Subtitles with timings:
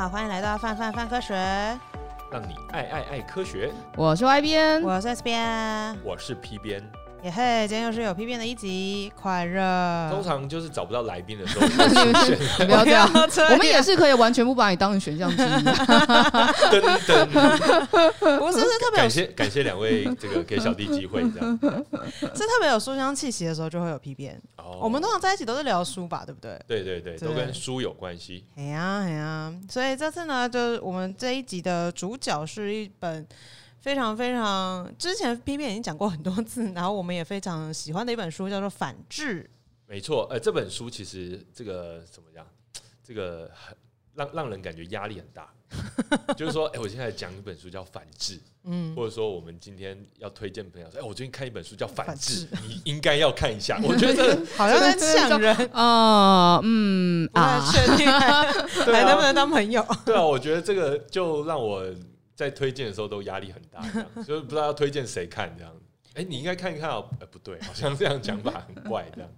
[0.00, 1.34] 好，欢迎来到范范范科学，
[2.32, 3.70] 让你爱爱爱科学。
[3.98, 6.82] 我是 Y 边，我是 S 边，我是 P 编。
[7.22, 7.68] 耶嘿！
[7.68, 9.60] 今天又是有批评的一集，快热。
[10.10, 11.66] 通常就是找不到来宾的时候
[12.64, 13.06] 不要这样。
[13.52, 15.46] 我们也是可以完全不把你当成选项之一。
[15.46, 17.26] 噔噔，
[18.38, 24.32] 不是，是特别感谢感谢两位这个给小弟机会，这样是特别有书香气息的时候就会有批评。
[24.56, 26.58] 哦，我们通常在一起都是聊书吧，对不对？
[26.66, 28.46] 对对对，都跟书有关系。
[28.56, 33.26] 哎呀哎呀，所以这次呢，就是我们这一集的主角是一本。
[33.80, 39.42] 非常非常，之前 P P 已经讲过很多次，然后我们也非常喜欢的一本书，叫做《反制》。
[39.86, 42.46] 没错，呃，这本书其实这个怎么讲，
[43.02, 43.74] 这个很
[44.14, 45.50] 让让人感觉压力很大。
[46.36, 53.80] 就是说，哎、欸，我现在讲一本书叫《反制 》，嗯，或者说我们今天要推荐朋友说，哎、欸，我最近看一本书叫《反制》，你应该要看一下。
[53.82, 59.82] 我觉得 好像在抢人哦，嗯啊，确定还能不能当朋友？
[60.04, 61.82] 对啊，我觉得这个就让我。
[62.40, 65.76] 在推荐的时候都压力很大，这样就是不知道要推荐谁看这样。
[66.14, 67.06] 哎、欸，你应该看一看哦。
[67.30, 69.30] 不对，好像这样讲法很怪这样。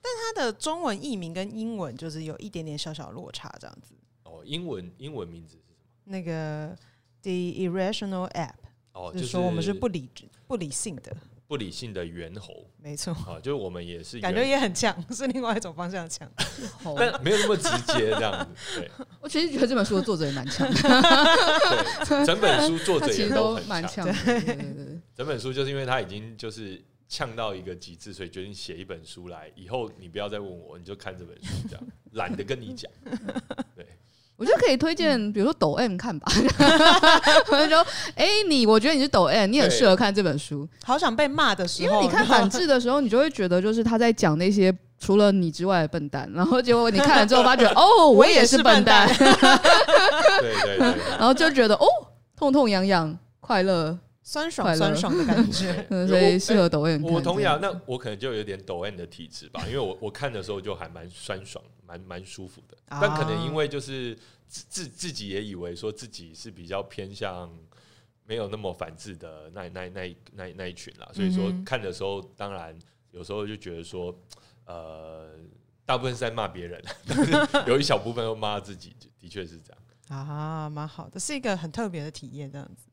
[0.00, 3.94] 但它的中文译名跟英文就是有一点点小小落差这样子。
[4.24, 5.82] 哦，英文英文名字是什么？
[6.04, 6.74] 那个
[7.20, 8.54] The Irrational App。
[8.94, 11.14] 哦，就是说我们是不理智、不理性的。
[11.48, 16.28] 不理性的猿猴，没错啊，就是我们也是感觉也很呛， 是另外一种方向呛，
[16.96, 18.80] 但没有那么直接这样子。
[18.80, 20.74] 对， 我其实觉得这本书的作者也蛮强的，
[22.08, 24.04] 对，整本书作者也都蛮强。
[24.24, 29.48] 对对对，整本书就是因为他已经就是呛到一个极致，所以决定写一本书来。
[29.54, 32.90] 以后你不要再问我，你就看这本书，这样懒得跟你讲。
[34.36, 34.42] 对。
[34.42, 36.30] 我觉得可以推荐，比如说抖 M 看吧。
[37.50, 37.78] 我就说，
[38.14, 40.68] 哎、欸，你我觉得你是抖 M，你很适合看这本书。
[40.84, 49.08] 好想被骂的时候，因为你看反制的时候，你就会觉得就是他在讲那些除了你之外的笨蛋，然后结果你看了之后发觉， 哦，我也是笨蛋。
[49.16, 50.94] 对对对。
[51.18, 51.86] 然后就觉得哦，
[52.36, 57.02] 痛痛痒痒，快乐酸爽酸爽的感觉，所以适合抖 M。
[57.06, 61.64] 我同样，那我可能就有点抖 M 的体质吧，因为我我看的时候就还蛮酸爽。
[61.86, 64.14] 蛮蛮舒服的，但可能因为就是
[64.46, 67.50] 自自自己也以为说自己是比较偏向
[68.24, 72.76] 没有那么反制的那那那那那一群啦，所以说看的时候，当然
[73.12, 74.14] 有时候就觉得说，
[74.64, 75.30] 呃，
[75.84, 76.82] 大部分是在骂别人，
[77.66, 79.82] 有一小部分又骂自己，的确是这样。
[80.08, 82.85] 啊，蛮好的，是一个很特别的体验，这样子。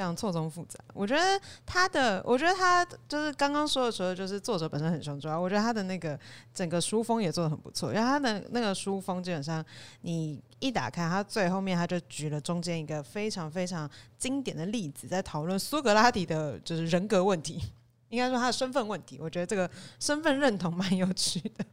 [0.00, 6.18] 非常错综复杂，我觉得他的，我觉得他就是刚刚说的，时候就是作者本身很凶主要，我觉得他的那个
[6.54, 7.90] 整个书封也做得很不错。
[7.92, 9.62] 因为他的那个书封基本上，
[10.00, 17.60] 你一打开，他最后面他就举了中间一个非常非常经典的例子，在讨论苏格拉底的就是人格问题，
[18.08, 19.18] 应该说他的身份问题。
[19.20, 21.64] 我觉得这个身份认同蛮有趣的，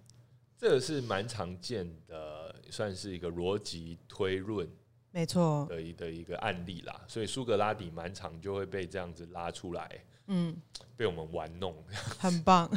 [0.58, 4.70] 这个是蛮常见的，算是一个逻辑推论。
[5.18, 9.90] 没错的一的一个案例啦，所以苏格拉底蛮常就会被这样子拉出来，
[10.28, 10.56] 嗯，
[10.96, 11.74] 被我们玩弄，
[12.20, 12.70] 很棒。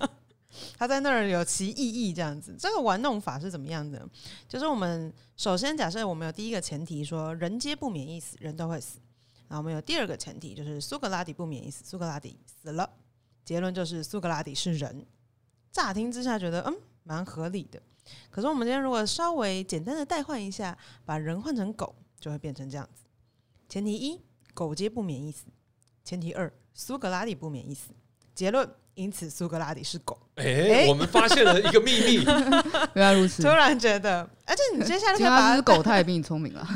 [0.76, 2.54] 他在那儿有其意义，这样子。
[2.58, 4.06] 这个玩弄法是怎么样的？
[4.46, 8.98] 就是我们首先假设我们有第一个前提，说人皆不免一死，人都会死。
[9.48, 12.90] 然后我们有第二个前提，就是苏格拉底不免一死，苏格拉底死了。
[13.42, 15.06] 结论就是苏格拉底是人。
[15.72, 17.80] 乍听之下觉得嗯蛮合理的。
[18.30, 23.04] 可是我们今天如果稍微简单的代换一下，把人换成狗，就会变成这样子。
[23.68, 24.20] 前提一，
[24.54, 25.46] 狗皆不免一死；
[26.04, 27.90] 前提二，苏格拉底不免一死。
[28.34, 28.68] 结论。
[29.00, 30.18] 因此，苏格拉底是狗。
[30.36, 32.24] 哎、欸，我们发现了一个秘密。
[32.94, 33.42] 原来如此。
[33.42, 36.66] 突然觉得，而且你接下来可以把它狗，它也比你聪明了。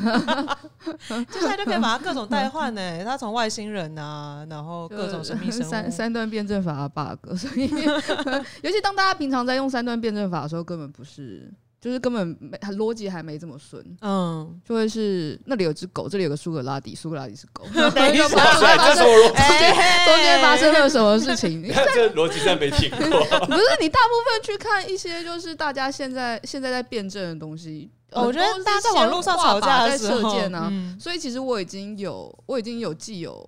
[1.30, 3.04] 接下来就可以把它各种代换呢。
[3.04, 7.36] 它从外星人啊，然后各种神秘生物，三三段辩证法的 bug。
[7.36, 7.68] 所以，
[8.62, 11.52] 尤其当大家平常在用三段辩证法的时候，根本不是。
[11.84, 21.62] 就是根本没，他逻辑还没这么顺，嗯，就会是那里有只狗，这里有个苏格拉底，苏格拉底是狗， 中间这是中间发生了什么事情？
[21.62, 23.20] 你 看这逻辑真没听过。
[23.44, 33.46] 不是你大部分去看一些，就是大家现在现在在辩证的东西，我觉得大家在网络上吵架在射箭呢，所以其实我已经有我已经有既有。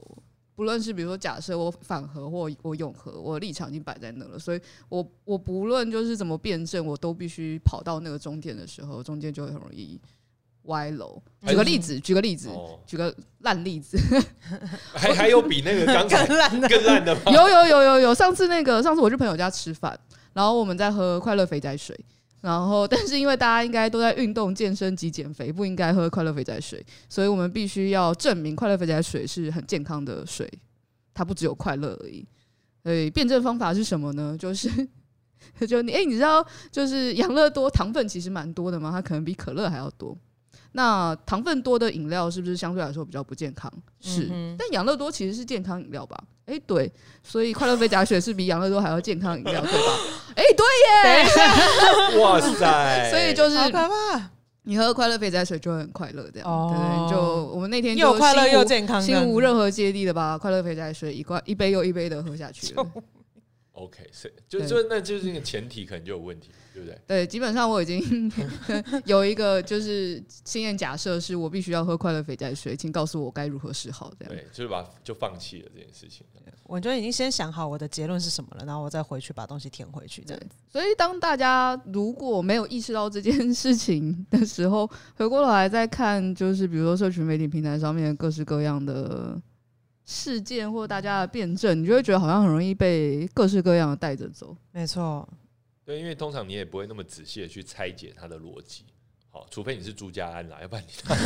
[0.56, 10.00] 不论是比如说，假设我反核或我永核，我的立场已经摆在那了，所以我我不论就是怎么辩证，我都必须跑到那个终点的时候，中间就会很容易
[10.62, 11.23] 歪楼。
[11.47, 12.49] 举个例子，举个例子，
[12.87, 13.99] 举个烂例子，
[14.94, 17.20] 还还有比那个刚才更烂的更烂的吗？
[17.26, 19.99] 有有有有有，上次那个上次我去朋友家吃饭，
[20.32, 21.94] 然后我们在喝快乐肥宅水。
[22.46, 30.48] 然后，但是因为大家应该都在运动、健身及减肥，不应该喝快乐肥宅水，所以我们必须要证明快乐肥宅水是很健康的水，
[31.12, 32.25] 它不只有快乐而已。
[32.84, 34.37] 所以辩证方法是什么呢？
[34.38, 34.70] 就是
[35.66, 38.93] 就你哎，你知道就是养乐多糖分其实蛮多的嘛？
[38.93, 40.16] 它可能比可乐还要多。
[40.76, 43.73] 那糖分多的饮料是不是相对来说比较不健康？
[43.99, 46.23] 是，嗯、但养乐多其实是健康饮料吧？
[46.44, 46.93] 哎、欸，对，
[47.23, 49.93] 所以快乐肥甲水是比养乐多还要健康饮料，对吧？
[50.37, 52.20] 哎、欸，对耶！
[52.20, 53.11] 哇塞！
[53.11, 54.31] 所以就是好可怕。
[54.64, 57.19] 你喝快乐肥仔水就会很快乐，这样、哦、就
[57.55, 62.87] 我们那天就又快乐又健康，心无任何芥蒂的把快乐肥仔水一罐一杯又一杯的喝下去了。
[63.76, 66.99] OK，是就就那就是那个前提可能就有问题，对不对？
[67.06, 68.32] 对，基本上我已经
[69.05, 74.11] 有一个就是经验假设，是我必须要喝快乐肥宅水，请告诉我该如何是好。
[74.19, 76.26] 这样对，就是把就放弃了这件事情。
[76.62, 80.22] 我就已经先想好我的结论是什么了，然后我再回去把东西填回去。
[80.22, 80.56] 这样子。
[80.69, 89.38] 所以当大家如果没有意识到这件事情的时候，回过头来再看，就是比如说社群媒体平台上面各式各样的。
[90.06, 94.56] 事件或大家的辩证，你就会觉得好像很容易被各式各样的带着走。
[94.70, 95.29] 没错，
[95.85, 98.85] 对，因为通常你也不会那么仔细的去拆解它的逻辑，
[99.31, 101.17] 好，除非你是朱家安啦，要不然你 大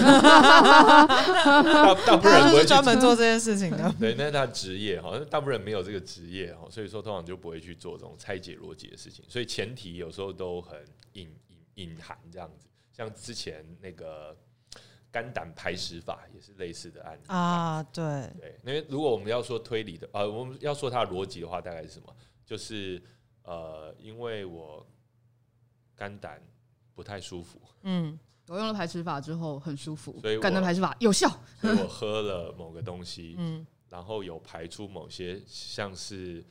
[2.07, 3.95] 大部分人不会专门做这件事情的。
[4.01, 9.23] 对，那是他职业好像，大部分人没有这个职业哈，所以说通常就不会去做这种拆解逻辑的事情。
[9.29, 10.79] 所以前提有时候都很
[11.13, 11.59] 隐隐
[11.91, 12.67] 隐含这样子，
[12.97, 14.35] 像之前那个。
[15.11, 17.23] 肝胆排石法也是类似的案例。
[17.27, 18.03] 啊，对。
[18.39, 22.15] 对，因为如果我们要说推理的，呃，我们要说它的逻辑的话，大概是什么？
[22.45, 23.03] 就是
[23.43, 24.87] 呃，因为我
[25.97, 26.41] 肝胆
[26.95, 28.19] 不太舒服，嗯，
[28.49, 31.29] 我用了排石法之后很舒服，所以肝胆排石法有效，
[31.61, 36.45] 所以我喝了某个东西，嗯，然后有排出某些像是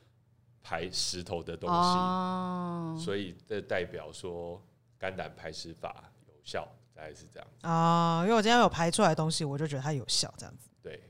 [0.61, 4.61] 排石头的东西，哦，所以这代表说
[4.97, 6.67] 肝胆排石法有效。
[6.99, 10.67] 大概是这样啊，因为我今天有排出来的东西，我就觉得它有效，这样子。
[10.83, 11.01] 对，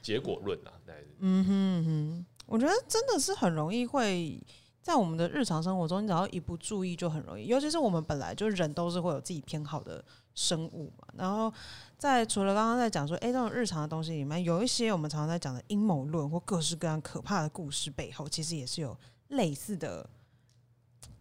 [0.00, 0.70] 结果论啊，
[1.18, 4.40] 嗯哼嗯哼，我觉得真的是很容易会
[4.80, 7.46] 在我们的日常生活中，你只要一不注意就很容易。
[7.46, 10.04] 尤其是我们本来就人都是会有自己偏好的
[10.36, 11.08] 生物嘛。
[11.16, 11.52] 然后
[11.98, 18.96] 在除了刚刚在讲说，哎，这种日常的东西里面，有一些我们常常在讲的阴谋论或各式各样可怕的故事背后，其实也是有
[19.28, 20.08] 类似的。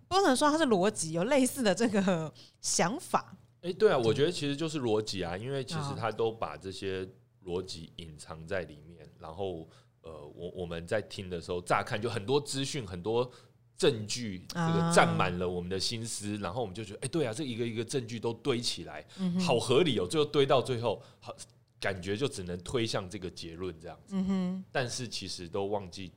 [0.08, 2.32] 不能说它是逻辑，有类似的这个
[2.62, 3.36] 想法。
[3.62, 7.08] 哎，对啊，我觉得其实就是逻辑啊，因为其实他都把这些
[7.46, 9.10] 逻辑隐藏在里面。
[9.20, 9.68] 然后，
[10.02, 13.30] 呃，我我们在听的时候，乍看就很多资讯、很多
[13.78, 16.38] 证据，这个占满了我们的心思。
[16.38, 20.08] 然后我们就觉得，哎，对啊，这一个一个证据都堆起来，嗯好合理哦。
[20.08, 21.36] 最后堆到最后，好
[21.80, 24.16] 感觉就只能推向这个结论这样子。
[24.16, 24.66] 嗯哼。
[24.72, 26.12] 但是其实都忘记。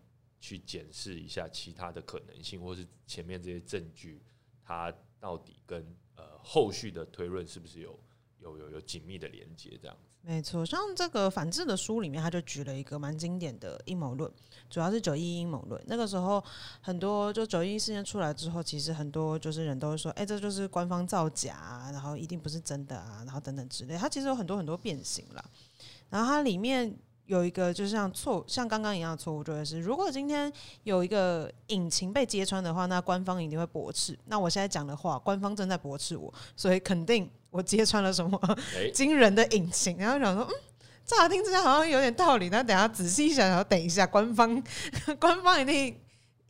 [0.45, 4.21] 去检视一下其他的可能性，或是前面这些证据，
[4.61, 6.02] 它到底跟呃
[6.43, 7.99] 后续的推论是不是有
[8.41, 9.79] 有有有紧密的连接？
[9.81, 10.67] 这样子，没错。
[10.67, 14.31] 像这个反智的书里面，他就举了一个蛮经典的阴谋论，
[14.69, 15.83] 主要是九一阴谋论。
[15.87, 16.43] 那个时候，
[16.81, 23.97] 很多就九一事件出来之后，其实很多就是人都会说，哎、这就是官方造假啊，然后一定不是真的啊，然后等等之类。
[23.97, 25.45] 它其实有很多很多变形了，
[26.11, 26.97] 然后它里面。
[27.27, 30.53] 有一个就像错，像刚刚一样的错误，就是如果今天
[30.83, 34.19] 有一个引擎被揭穿的话，那官方一定会驳斥。
[34.27, 38.39] 那我现在讲的话，官方正在驳斥我，所以肯定我揭穿了什么
[38.93, 39.97] 惊人的引擎。
[39.97, 40.55] 然后想说，嗯，
[41.05, 44.63] 乍听之下好像有点道理，但等下仔细想想，等一下官方
[45.19, 45.97] 官方一定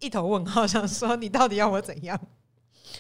[0.01, 2.19] 一头问号，想说你到底要我怎样？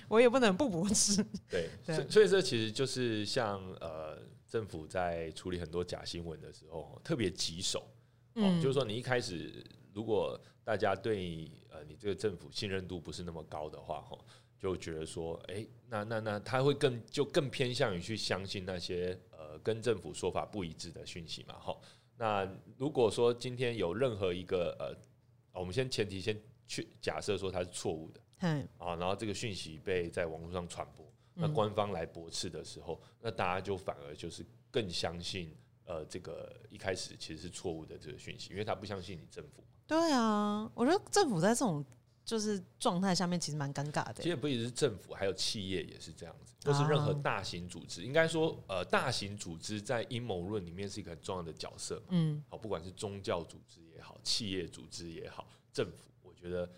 [0.08, 1.24] 我也不能不驳斥。
[1.50, 4.11] 对， 对，所以所以这其实就是像呃。
[4.52, 7.88] 政府在处理很多假新闻的时候，特别棘手。
[8.34, 14.18] 嗯，就是说，你一开始如果大家对呃你这个政府信任度不是那么高的话，哈，
[14.58, 21.74] 就觉得说，哎，那那那他会更就更偏向于去相信那些呃跟政府说法不一致的讯息嘛，哈。
[22.18, 31.01] 那如果说今天有任何一个呃，我们先前提先去假设说它是错误的，嗯，啊，然后这个讯息被在网络上传播。
[31.34, 39.64] 那官方来驳斥的时候，那大家就反而就是更相信，呃，这个一开始其实是错误的这个讯息，因为他不相信你政府。
[39.86, 41.84] 对啊，我觉得政府在这种
[42.24, 44.22] 就是状态下面其实蛮尴尬的。
[44.22, 48.02] 其实不只是政府，还有企业也是这样子，或是任何大型组织。
[48.02, 52.02] 应该说，呃，大型组织在阴谋论里面是一个很重要的角色。
[52.08, 56.70] 嗯，好，不管是宗教组织也好，企业组织也好，政府，我觉得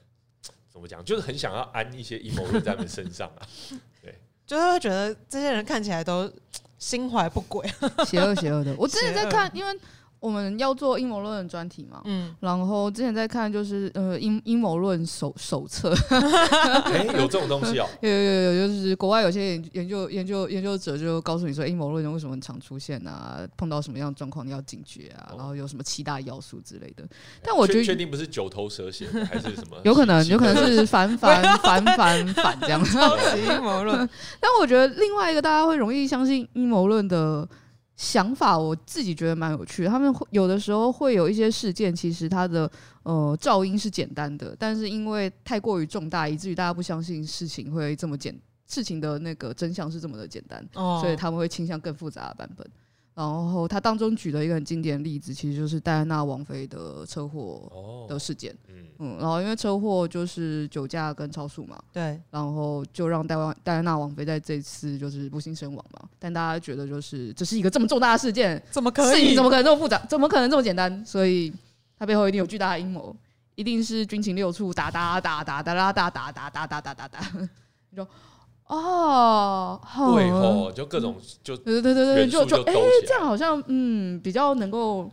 [0.71, 3.47] 怎么讲，就是很想要安一些阴谋论在他们身上啊。
[4.03, 4.19] 对。
[4.47, 6.31] 就是会觉得这些人看起来都
[6.79, 7.67] 心怀不轨，
[8.07, 8.75] 邪恶邪恶的。
[8.79, 9.81] 我真的在看，因为
[10.25, 27.05] 我们要做阴谋论的专题嘛，嗯，然后之前在看就是呃阴阴谋论手手册， 哎，有这种东西哦， 有有有有，就是国外有些研研究研究研究者就告诉你说阴谋论为什么常出现啊，碰到什么样的状况你要警觉啊，然后有什么七大要素之类的。
[27.43, 29.77] 但我觉得确定不是九头蛇写的 还是什么？
[29.85, 34.09] 有可能有可能是反反反反反这样，超级阴谋论。
[34.41, 37.47] 但我觉得另外一个大家会容易相信阴谋论的。
[37.97, 42.71] 想法我自己觉得蛮有趣的，他们会有的时候会有一些事件，其实它的
[43.05, 48.37] 呃噪音是简单的，但是因为太过于重大，以至于大家不相信事情会这么简，
[48.67, 52.69] 事情的那个真相是这么的简单，哦、所以他们会倾向更复杂的版本。
[53.15, 58.53] 然后他当中举了一个很经典的例子，其实就是戴安娜王妃的车祸的事件。
[58.53, 66.09] 哦、嗯嗯，然后因为车祸就是酒驾跟超速嘛，对，然后就让戴安戴安娜王妃在这次就是不幸身亡嘛。
[66.19, 69.21] 但大家觉得就是这是一个这么重大的事件，怎么可以？
[69.21, 69.97] 事情怎么可能这么复杂？
[70.09, 71.05] 怎么可能这么简单？
[71.07, 71.53] 所以
[71.97, 73.15] 他背后一定有巨大的阴谋，
[73.55, 77.21] 一定是军情六处打打打打打打打打打打打打打打。
[77.91, 78.09] 你说。
[78.67, 79.79] 哦，
[80.15, 82.73] 对哦，就各种就对对对对，就就哎，
[83.07, 85.11] 这样好像嗯比较能够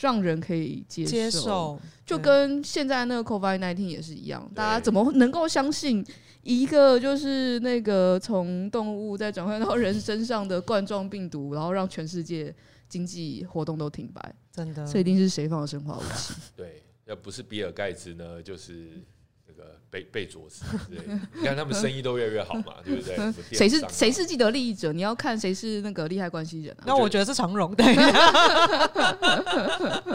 [0.00, 6.04] 让人可以接受，接受就跟现在那个 COVID nineteen 也是一样，大家怎么能够相信
[6.42, 12.54] 一个就是那个从动物再转换到人身上的冠状病毒，然后让全世界
[12.88, 14.34] 经济活动都停摆？
[14.52, 16.34] 真的，这一定是谁放的生化武器？
[16.56, 19.02] 对，要不是比尔盖茨呢，就是。
[19.90, 20.98] 贝贝佐斯，对，
[21.34, 23.32] 你看他们生意都越来越好嘛，对不对？
[23.52, 24.92] 谁是谁是既得利益者？
[24.92, 26.74] 你要看谁是那个利害关系人。
[26.86, 27.84] 那我觉得是长荣，对。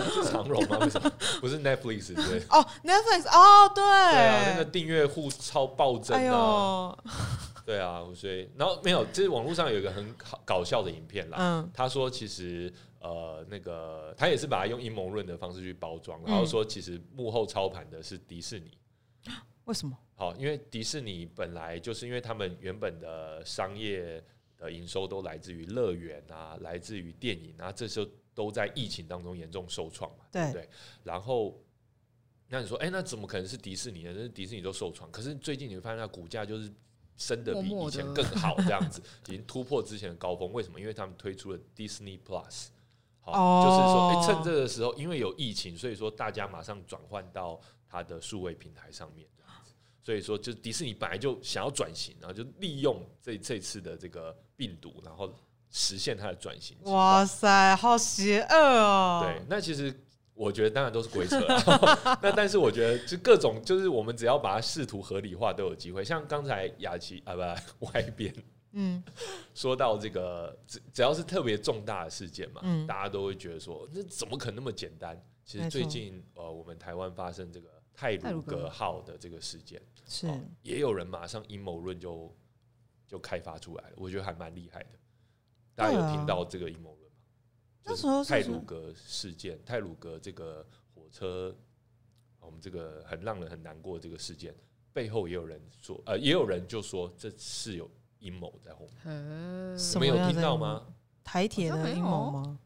[0.09, 0.79] 是 长荣吗？
[0.81, 1.11] 为什么？
[1.39, 2.39] 不是 Netflix 对？
[2.49, 3.83] 哦，Netflix，哦，对。
[3.83, 6.97] 对啊，那个订阅户超暴增啊！
[7.63, 11.37] 对啊，所以然后没有，就是网络上有一个很好搞笑的影片啦。
[11.39, 18.71] 嗯，他说其实呃，那个他也是把它用阴谋论的方式去包装，然后说其实幕后操盘的是迪士尼。
[19.65, 19.97] 为什么？
[20.15, 24.23] 好，因为迪士尼本来就是因为他们原本的商业
[24.57, 30.69] 的营收都来自于乐园啊，来自于电影啊，这时候都在疫情当中严重受创嘛，对不对？
[31.03, 31.59] 然后，
[32.47, 34.13] 那你说，哎，那怎么可能是迪士尼呢？
[34.13, 36.71] 是迪士尼都受创，可是最近你会发现，它股价就是
[37.17, 40.51] 升的比以前更好，这样子已经突破之前的高峰。
[40.53, 40.79] 为什么？
[40.79, 42.67] 因为他们推出了 Disney Plus，
[43.19, 49.27] 好，就是说，哎，趁这个时候，因为有疫情，所以说大家马上转换到它的数位平台上面。
[50.03, 55.29] 所以说，就是迪士尼本来就想要转型，然后就利用这这次的这个病毒，然后
[55.69, 56.77] 实现它的转型。
[56.83, 59.21] 哇塞，好邪恶哦！
[59.25, 59.93] 对，那其实
[60.33, 61.37] 我觉得当然都是鬼扯。
[62.23, 66.05] 那但是我觉得，就各种就是我们只要把它试图合理化，都有机会。
[66.05, 67.35] 像刚才雅琪啊，
[67.77, 68.33] 不，外边
[68.71, 69.03] 嗯，
[69.53, 75.21] 说到这个，只只要是特别重大的事件嘛，嗯，大家都会觉得说，那怎么可能那么简单？
[75.43, 77.67] 其实最近呃，我们台湾发生这个。
[77.97, 82.31] 太鲁格号的这个事件是、哦、也有人马上阴谋论就
[83.07, 84.89] 就开发出来了，我觉得还蛮厉害的。
[85.73, 87.17] 大家有听到这个阴谋论吗？
[87.83, 90.63] 那时候泰鲁格事件，泰鲁格这个
[90.93, 91.55] 火车，
[92.39, 94.53] 我们这个很让人很难过的这个事件
[94.93, 97.89] 背后也有人说，呃，也有人就说这是有
[98.19, 99.79] 阴谋在后面。
[99.99, 100.85] 没有听到吗？
[101.23, 102.59] 台铁的阴谋吗？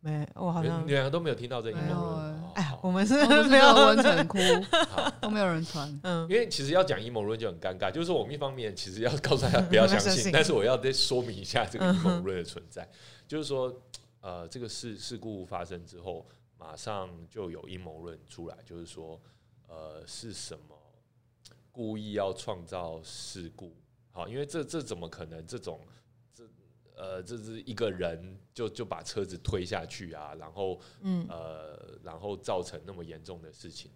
[0.00, 2.52] 没，我好像两个都没有听到这阴谋论。
[2.54, 3.14] 哎，我们是
[3.48, 4.38] 没有温存哭，
[5.20, 6.00] 都没有人传。
[6.04, 12.88] 嗯，因为其实要讲阴谋论就很尴尬，就是说我们一方面其实要告诉大家不要 相信，但是我要再说明一下这个阴谋论的存在。
[13.26, 13.74] 就是说，
[14.20, 16.24] 呃，这个事事故发生之后，
[16.56, 19.20] 马上就有阴谋论出来，就是说，
[19.66, 20.76] 呃，是什么
[21.72, 23.74] 故意要创造事故？
[24.12, 25.80] 好，因为这这怎么可能这种？
[26.98, 33.88] 呃，这是一个人就就把车子推下去啊，然后，嗯，呃，然后造成那么严重的事情，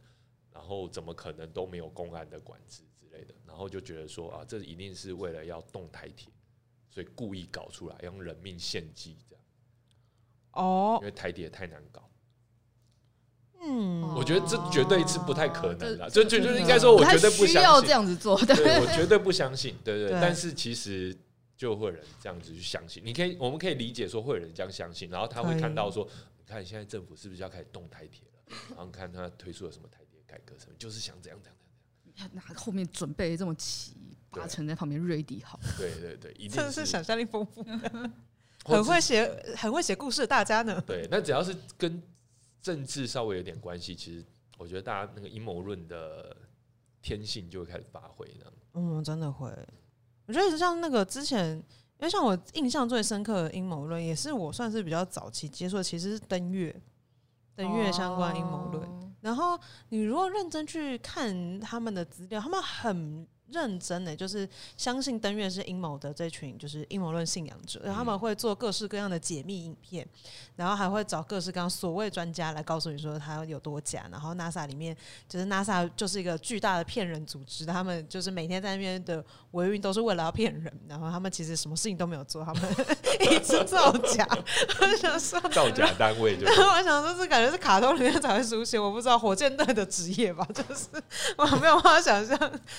[0.52, 3.35] 然后怎么可能都没有公安的管制之类的？
[3.44, 6.32] 然后就觉得说啊，这一定是为了要动台铁，
[6.88, 9.44] 所以故意搞出来，用人命献祭这样。
[10.52, 12.09] 哦，因为台铁太难搞。
[13.64, 20.21] 嗯，我觉得这绝对是不太可能的，这就就应该说，我绝对不相信这样子做，对，我绝对不相信，对对，对。
[20.21, 21.12] 但是其实。
[21.62, 26.04] 就会有人这样子去相信，你可以，我们可以理解说会有人这样相信，然后他会看到说，
[26.37, 28.57] 你看现在政府是不是要开始动台铁了？
[28.71, 31.73] 然后看他推出了什么台铁改革什么，就是想这样这样这样。
[32.02, 35.61] 你看那后面准备这么齐，八成在旁边 ready 好。
[35.78, 37.64] 对对对，一定真的是想象力丰富，
[38.66, 39.25] 很会写
[39.57, 40.83] 很会写故事的大家呢。
[40.85, 42.02] 对，那只要是跟
[42.61, 44.25] 政治稍微有点关系，其实
[44.59, 46.37] 我觉得大家那个阴谋论的
[47.00, 48.52] 天性就会开始发挥呢。
[48.75, 49.49] 嗯，真的会。
[50.33, 51.65] 我觉得像那个之前，因
[52.01, 56.75] 为像我印象最深刻的阴谋论，也是我算是比较早期接触的，其实是登月。
[57.55, 58.83] 登月相关阴谋论。
[58.83, 59.61] 哦、然后
[59.91, 63.27] 你如果认真去看他们的资料，他们很。
[63.52, 70.04] 认真的就是相信登月是阴谋的这群就是阴谋论信仰者，然后他们会做各式各样的解密影片，
[70.56, 74.09] 然后还会找各式各样所谓专家来告诉你说他有多假。
[74.11, 74.97] 然后 NASA 里面
[75.28, 82.62] 就是 NASA 就是一个巨大的骗人组织，他们就是每天在那边的维运都是为了要骗人，然后他们其实什么事情都没有做，他们
[83.30, 84.26] 一直造假。
[84.80, 90.87] 我想说造假单位就， 我想说是感觉是卡通里面才会出现，我不知道火箭队的职业吧，就是
[91.37, 92.38] 我没有办法想象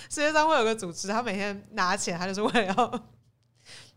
[0.09, 0.62] 世界上会有。
[0.63, 2.87] 有个主持，他每天拿钱，他就是为了要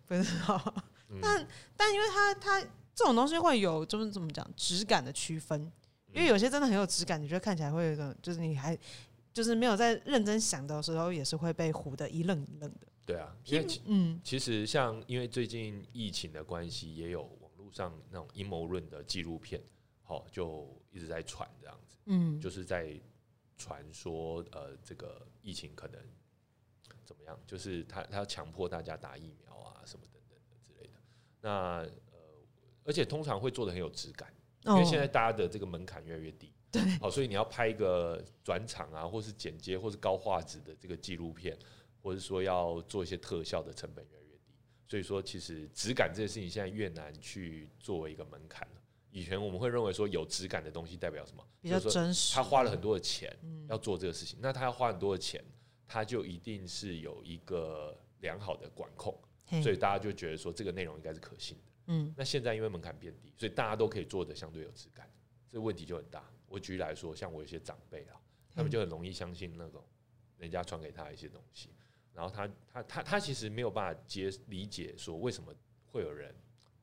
[0.04, 0.74] 不知道，
[1.08, 1.46] 嗯、但
[1.76, 2.60] 但因为他他
[2.94, 5.70] 这种东西会有就是怎么讲质感的区分，
[6.12, 8.76] 因为有些真的很有质感，你觉得看起来会有一种就是你还
[9.32, 12.86] 就是没有在认真想的时候，也是会被唬得一愣一愣的。
[13.06, 19.62] 对啊，因为嗯，其实像因为最近疫情的关系，也有网络上那种阴谋论的纪录片，
[20.02, 22.98] 好就一直在传这样子，嗯，就是在
[23.56, 26.00] 传说呃这个疫情可能。
[27.06, 27.38] 怎么样？
[27.46, 30.94] 就是他，他要强迫大家打疫苗啊，什么等等的之类的。
[31.40, 31.50] 那
[32.12, 32.18] 呃，
[32.84, 34.34] 而且通常会做的很有质感，
[34.64, 41.56] 因为现在大家的这个门槛越来越低，对，好，所以你要拍一个转场啊，或是剪接，或是高画质的这个纪录片，
[42.02, 44.52] 或者说要做一些特效的成本越来越低。
[44.88, 48.82] 所以说，其实质感这件事情现在越难去作为一个门槛了。
[49.10, 51.42] 以前我们会认为说有质感的东西代表什么？
[51.60, 52.34] 比较真实。
[52.34, 53.34] 他花了很多的钱
[53.68, 55.42] 要做这个事情，那他要花很多的钱。
[55.86, 59.16] 它就一定是有一个良好的管控，
[59.62, 61.62] 所以大家就觉得说这个内容应该是可信的。
[61.86, 65.08] 嗯，那现在因为门槛变低，所以大家都可以做的相对有质感，
[65.50, 66.28] 这个问题就很大。
[66.48, 68.20] 我举例来说，像我一些长辈啊，
[68.54, 69.84] 他们就很容易相信那种
[70.38, 71.70] 人家传给他一些东西，
[72.12, 75.54] 然后他他他他其实没有办法接理解说为什么
[75.86, 76.34] 会有人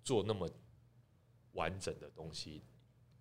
[0.04, 0.50] 做那么
[1.52, 2.64] 完整的东西，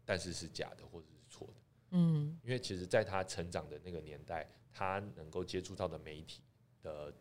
[0.05, 1.55] 但是是假的或者是错的。
[1.93, 4.47] 嗯，因为其实在他成长的那个年代。
[4.75, 6.41] 他能够接触到的媒体
[6.81, 7.15] 的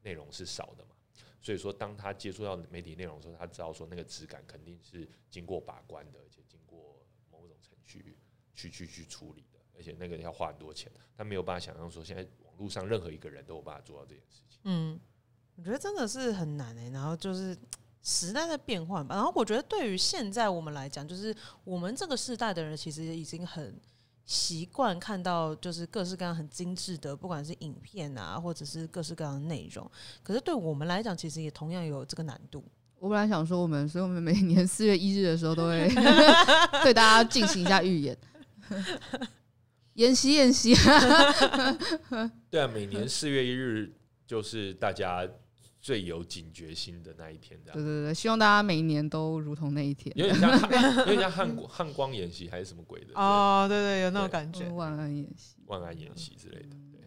[0.00, 0.96] 内容是少的嘛，
[1.38, 8.16] 所以说当他接触到媒体内容的时候，他知道说那个质感肯定是经过把关的，而且经过某种程序
[8.54, 14.58] 去去去处理的，而且那个要花很多钱，他没有办法想象说现在网络上任何一个人都有办法做到这件事情。
[14.64, 14.98] 嗯，
[15.56, 16.88] 我觉得真的是很难诶。
[16.88, 17.54] 然后就是
[18.00, 23.78] 时代在变换吧，然后我觉得对于现在我们来讲，就是我们这个世代的人其实已经很。
[24.26, 29.90] 习惯看到就是各式各样很精致的，不管是影片啊，或者是各式各样的内容。
[30.22, 32.64] 可是对我们来讲，其实也同样有这个难度。
[32.98, 35.88] 我本来想说，我们所以我们每年四月一日的时候，都会
[36.82, 38.16] 对大家进行一下预演，
[39.94, 40.74] 演习演习。
[42.48, 43.94] 对啊，每年四月一日
[44.26, 45.28] 就是大家。
[45.84, 47.78] 最有警觉心的那一天，这样。
[47.78, 50.10] 对对对，希望大家每一年都如同那一天。
[50.16, 53.08] 有点像汉， 有点像汉汉光演习还是什么鬼的？
[53.14, 54.66] 哦，对对，有那种感觉。
[54.70, 56.68] 万安演习，万安演习之类的。
[56.90, 57.00] 对，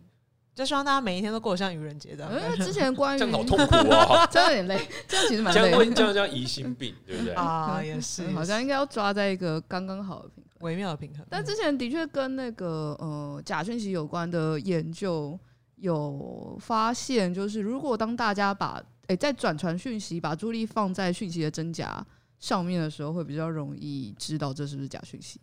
[0.54, 2.32] 就希望大家每一天都过得像愚人节这样。
[2.32, 4.88] 因为之前关于 这样好痛苦啊，真的有点累。
[5.08, 5.60] 这样其实蛮累。
[5.60, 7.34] 这样会这样叫疑心病，对不对？
[7.34, 11.26] 啊，也是，好像应该要抓在一个刚刚好的平衡，微妙的平衡。
[11.32, 15.36] 但之前的确跟那个呃假讯息有关的研究。
[15.78, 18.76] 有发现，就是如果当大家把
[19.08, 22.06] 诶、欸、在转传讯息，把注意力放在讯息的真假
[22.40, 25.40] 上面的时候，会比较容易知道这是不是假讯息。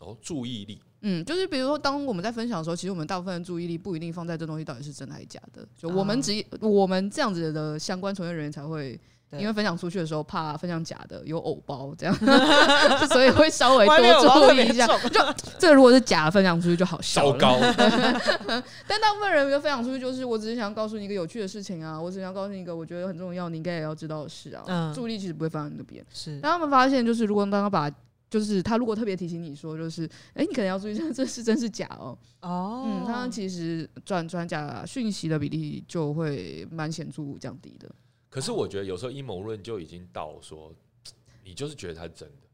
[0.00, 5.66] 哦，注意力，嗯，就是比如说，当我们在分享的时候，其实我们大部分的注意力不一定放在这东西到底是真还是假的。
[5.76, 8.98] 就我们只、啊、我们这样子的相关从业人员才会。
[9.32, 12.14] 因为分享出去的时候，怕分享假的有偶包这样，
[13.08, 14.86] 所以会稍微多注意一下。
[14.86, 15.20] 就
[15.58, 17.22] 这个如果是假的，分享出去就好笑。
[17.22, 17.58] 糟糕。
[18.86, 24.62] 但大部分人分享出去，就是我只是想告诉你一个有趣的事情啊，我只想告诉你一个我觉得很重要，你应该也要知道的事啊。
[24.66, 24.94] 嗯。
[24.94, 26.04] 注意力其实不会放在那边。
[26.12, 26.38] 是。
[26.42, 27.90] 但他们发现，就是如果刚刚把，
[28.30, 32.16] 就是他如果特别提醒你说，就是哎，你可能要注意一下，这是真是假哦。
[32.42, 32.84] 哦。
[32.86, 37.88] 嗯，他其实转转假讯息的比例就会蛮显著降低的。
[38.36, 40.70] 可是我觉得有时候阴谋论就已经到说，
[41.42, 42.46] 你就是觉得它是真的，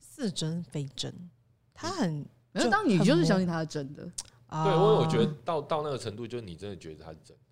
[0.00, 1.30] 似真非真，
[1.72, 7.42] 它很，没有当你就是相信它是真的，对，因为我觉得到到那个程度，就是你真的觉得它是真的。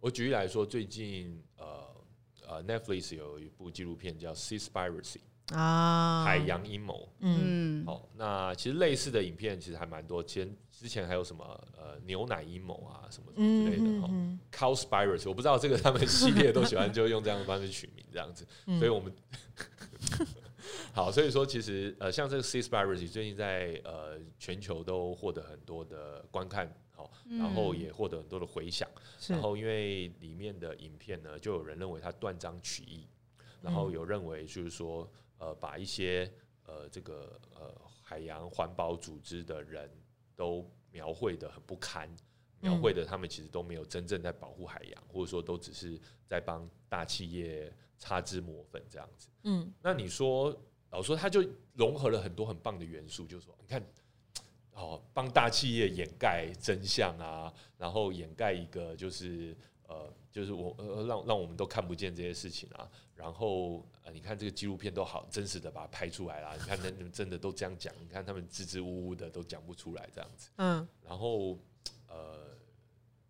[0.00, 1.94] 我举例来说，最近呃
[2.46, 5.16] 呃 Netflix 有一部纪录片叫《Seaspiracy》。
[5.54, 11.44] 啊，海洋阴谋，嗯，好，那其实类似的影片其实还蛮多，前之前还有什么
[11.76, 19.12] 呃牛奶阴谋啊什么之类的哈、嗯、，Cowspiracy，我不知道这个他们系列都喜欢就用这样的方式取名这样子， 嗯、所以我们
[20.94, 33.08] 好，所以说其实呃像这个 Seaspiracy 最近在呃全球都获得很多的观看，好，然后也获得很多的回响，嗯、然后因为里面的影片呢，就有人认为它断章取义，
[33.60, 35.10] 然后有认为就是说。
[35.40, 36.28] 呃，把一些
[36.66, 39.88] 呃这个呃海洋环保组织的人
[40.38, 42.08] 都描绘的很不堪，
[42.60, 49.28] 描绘的他们其实都没有真正在保护海洋，或者说都只是在帮大企业擦脂抹粉这样子。
[49.42, 50.56] 嗯，那你说，
[50.90, 53.84] 老实说，他就融合了很多很棒的元素，就是说，你看。
[54.80, 59.52] 哦，帮大企业掩盖真相啊，然后掩盖一个就是
[59.88, 62.88] 呃，就是我呃让让我们都看不见这些事情啊。
[63.16, 66.54] 然后呃，你看这个纪录片都好真实的把它拍出来啦。
[66.54, 70.50] 你看，你们真的都这样讲，你看他们支支吾吾的都讲不出来这样子。
[70.56, 70.86] 嗯。
[71.02, 71.58] 然后
[72.06, 72.56] 呃，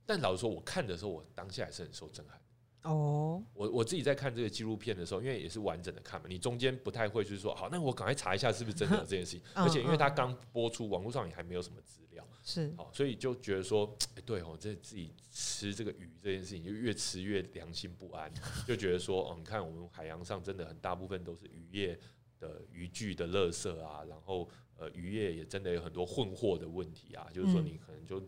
[0.05, 2.39] 但老实说，我看的时候，我当下还是很受震撼。
[2.83, 9.43] 哦，我我自己在看这个纪录片的时候，因为也是完整的看嘛，你中间不太会就是说，好，那我赶快查一下是不是真的有这件事情。
[9.53, 18.33] 而且因为它刚播出，网络上也还没有什么资料，是，好，所以就觉得说，欸、对哦，这自己吃这个鱼这件事情，就越吃越良心不安，
[18.67, 21.99] 就觉得说，哦，你看我们海洋上真的很大部分都是渔业
[22.39, 28.23] 的渔具的垃圾啊，然后呃，渔业也真的有很多混货的问题啊，就是说你可能就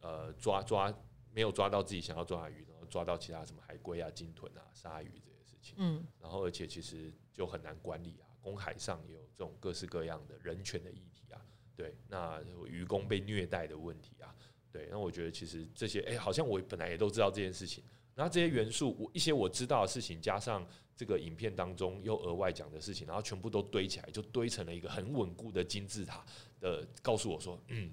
[0.00, 0.94] 呃抓抓
[1.34, 2.64] 没有抓到自己想要抓的鱼。
[2.90, 8.26] 抓到其他什么海龟啊、鲸豚啊、鲨鱼这些事情，嗯，然后而且其实就很难管理啊。
[8.42, 11.40] 公海上也有这种各式各样的人权的议题啊，
[11.76, 14.34] 对，那渔工被虐待的问题啊，
[14.72, 26.24] 对，那我觉得其实这些，哎，好像我本来也都知道这件事情，然后这些元素，我一些我知道的事情，加上这个影片当中又额外讲的事情，然后全部都堆起来，就堆成了一个很稳固的金字塔
[26.60, 27.90] 的，告诉我说，嗯。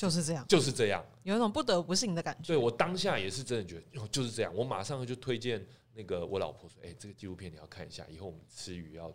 [0.00, 2.46] 就是这样，就是这样，有一种不得不信的感觉。
[2.46, 4.54] 对，我当下也是真的觉得，就是这样。
[4.54, 9.12] 我马上就推荐那个我老婆说：“哎，这个纪录片你要看一下，以后我们吃鱼要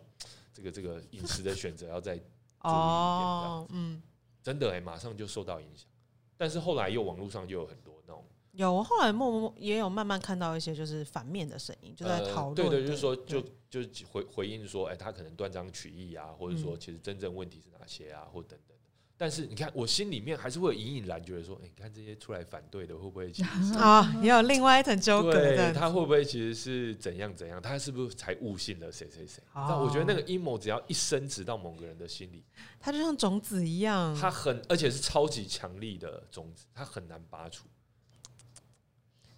[0.54, 2.30] 这个这个饮食的选择要再注意一点。
[2.70, 4.00] ”哦，嗯，
[4.44, 5.88] 真的哎，马上就受到影响。
[6.36, 12.54] 但是后来又网络上就有很多那种，有我后来默默也有慢慢看到一些就是反面的声音，就在讨论。
[12.54, 18.75] 对对，就是说就就回回应说，哎，他可能断章取义啊，或者说其实真正问题是哪些啊，或等等。
[19.18, 25.32] 但是你看，我心里面还是会有隐隐然觉得说，哎，你看这些出来反对的，会不会其实啊， 也有另外一层纠葛？
[25.32, 27.60] 的，他会不会其实是怎样怎样？
[27.62, 29.42] 他是不是才误信了谁谁谁？
[29.54, 32.44] 那我觉得那个阴谋只要一深植到某个人的心里，
[32.78, 37.64] 它就像种子一样，它很而且是超级强力的种子，它很难拔除。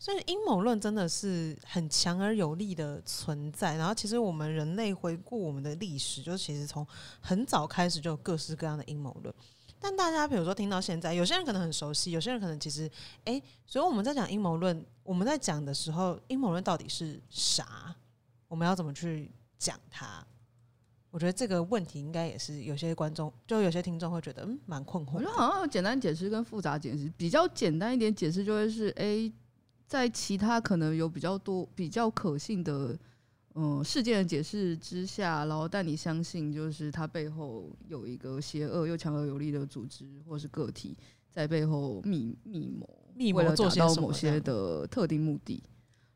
[0.01, 3.77] 所以阴谋论真的是很强而有力的存在。
[3.77, 6.87] 然后，其实我们人类回顾我们的历史，就是其实从
[7.21, 9.35] 很早开始就有各式各样的阴谋论。
[9.81, 12.87] 但大家比如说听到现在，有些人可能很熟悉，有些人可能其实，
[13.25, 17.95] 哎、欸，所以我们在讲阴谋论，我们在讲的时候，阴谋论到底是啥？
[18.49, 20.25] 我们要怎么去讲它？
[21.11, 25.13] 我觉得这个问题应该也是有些观众，就有些听众会觉得，嗯，蛮困惑。
[25.15, 29.33] 我觉得好像有简单解释跟复杂解释，比较简单一点解释就会是，哎、欸，
[29.87, 32.99] 在其他可能有比较多比较可信的。
[33.61, 40.97] 嗯，事件的解释之下，然后但你相信，就是它背后有一个邪恶又强而有力的组织或是个体
[41.29, 45.61] 在背后密密谋，密谋做到某些的特定目的。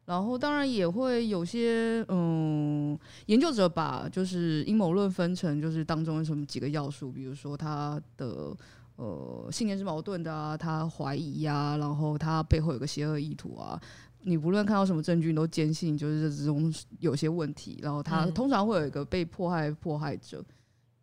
[0.05, 8.57] 然后当然也会有些嗯，研究者把就是阴谋论分成就是当中有什么几个要素，比如说他的
[8.95, 13.81] 呃信念是矛盾的啊，他怀疑呀、啊，然后他背后有个邪恶意图啊。
[14.25, 20.45] 你不论看到什么证据，你都坚信就是这种有些问题，然后他通常会有一个被迫害迫害者，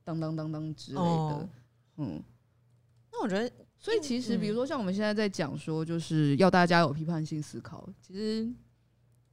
[0.04, 1.50] 当当当当之类的，哦、
[1.98, 2.24] 嗯。
[3.12, 8.48] 那我觉得，所以其实比如说像我们现在在讲说，就是要大家有批判性思考，其实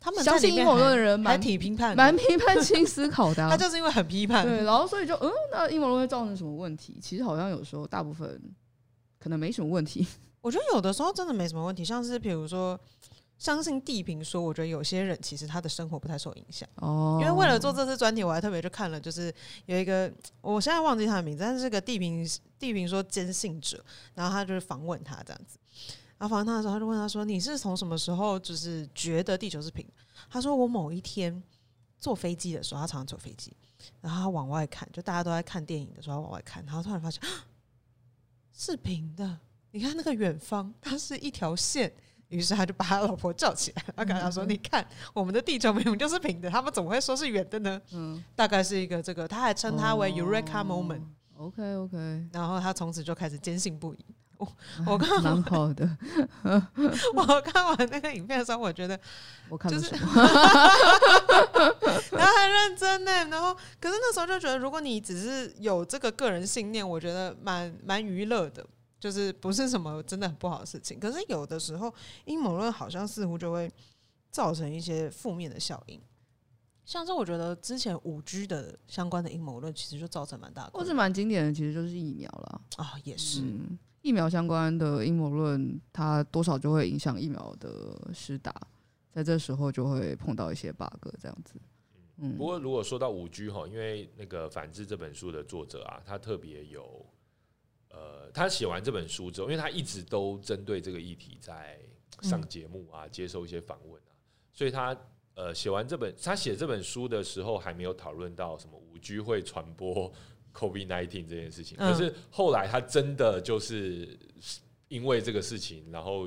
[0.01, 3.51] 他们相信阴谋论的人蛮挺批判，蛮批判性思考的、啊。
[3.55, 6.99] 他就是因为很批判，对，然后所以就嗯，那阴谋论会造成什么问题？
[7.01, 8.40] 其实好像有时候大部分
[9.18, 10.07] 可能没什么问题。
[10.40, 12.79] 我觉得有的时候真的没什么问题，像是比如说。
[13.38, 17.18] 相信地平说，我觉得有些人其实他的生活不太受影响哦。
[17.20, 19.33] 因为为了做这次专题，我还特别去看了，就是
[19.66, 22.27] 有一个我现在忘记他的名字，但是这个地平
[22.59, 25.59] 地平说坚信者，然后他就是访问他这样子，
[26.16, 29.87] 然后访问他的时候，他就问他说：“你是从什么时候就是觉得地球是平？”
[30.31, 31.42] 他说：“我某一天
[31.99, 33.55] 坐飞机的时候，他常常坐飞机，
[34.01, 37.22] 然后他往外看，就大家都在看电影的时候，他往外看，然后突然发现
[38.55, 39.38] 是平的。
[39.72, 41.92] 你看那个远方，它是一条线。”
[42.28, 51.02] 于是他就把他老婆叫起来， 他跟他说：“你看，我们的地球明明就是平的，他们怎么会说是圆的呢？”嗯，大概是一个这个，他还称他为 Eureka moment。
[51.36, 51.96] OK OK，
[52.32, 53.98] 然后他从此就开始坚信不疑。
[54.38, 54.46] 我
[54.86, 55.88] 我看蛮好的，
[57.14, 58.98] 我看完那个影片的时候，我觉得
[59.48, 60.10] 我看就是，然
[62.26, 63.10] 后很认真呢。
[63.30, 68.62] 然后可是那时候就觉得，如果你只是有这个个人信念，我觉得蛮蛮娱乐的。
[69.07, 73.71] 就是不是什么真的很不好的事情，可是有的时候阴谋论好像似乎就会
[74.33, 76.01] 造成一些负面的效应。
[76.85, 88.53] 像是我觉得之前五 G 的相关的阴谋论，其实就造成蛮大的，或是蛮经典的，其实就是疫苗了啊，也是、嗯、疫苗相关的阴谋论，它多少就会影响疫苗的施打，
[89.12, 91.55] 在这时候就会碰到一些 bug 这样子。
[92.16, 97.07] 嗯，不过如果说到五 G 哈，因为那个反制这本书的作者啊，他特别有，
[97.96, 101.78] 呃，他写完这本书之后，因为他一直都针对这个议题在
[102.20, 104.12] 上节目啊，接受一些访问啊，
[104.52, 104.96] 所以他。
[105.38, 110.11] 呃，写完这本，他写这本书的时候还没有讨论到什么五 G 会传播
[110.54, 111.76] COVID-19 这件事情。
[111.76, 114.18] 可是后来他真的就是
[114.88, 116.26] 因为这个事情，然后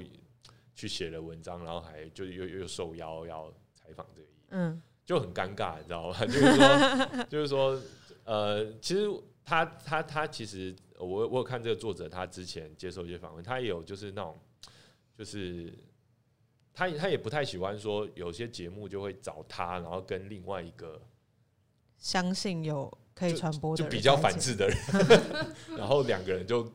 [0.76, 6.20] 去写了文章，然后还就又又受邀要采访这个议题，嗯，就很尴尬，你知道吗？
[6.28, 7.82] 就是说，就是说，
[8.26, 9.10] 呃，其实
[9.44, 14.38] 他他他其实我我有看这个作者，他之前接受一些访问，他也有就是那种
[15.18, 15.74] 就是。
[16.72, 21.02] 他他也不太喜欢说有些节目就会找他，然后跟另外一个
[21.98, 24.78] 相信有可以传播的就比较反制的人，
[25.78, 26.72] 然后两个人就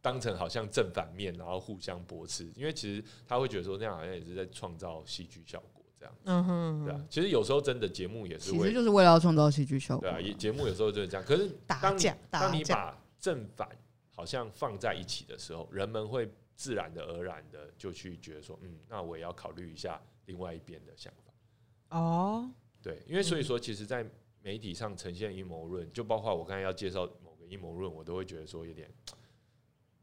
[0.00, 2.50] 当成好像正反面，然后互相驳斥。
[2.56, 6.14] 因为其实他会觉得说那样好像也是在创造戏剧效果，这样。
[6.24, 7.04] 嗯哼，对啊。
[7.10, 10.08] 其实有时候真的节目也是为，其实就是为了要创造戏剧效果。
[10.08, 11.26] 对啊，节目有时候就是这样。
[11.26, 13.66] 可是当你当你把正反
[14.10, 16.30] 好像放在一起的时候，人们会。
[16.54, 21.96] 自然的而然的就去觉得说，嗯，那我也要考虑一下另外一边的想法。
[21.96, 22.48] 哦，
[22.80, 24.06] 对，因为所以说，其实，在
[24.42, 28.88] 媒体上呈现阴谋论，就包括我刚才要介绍某个阴谋论，我都会觉得说有点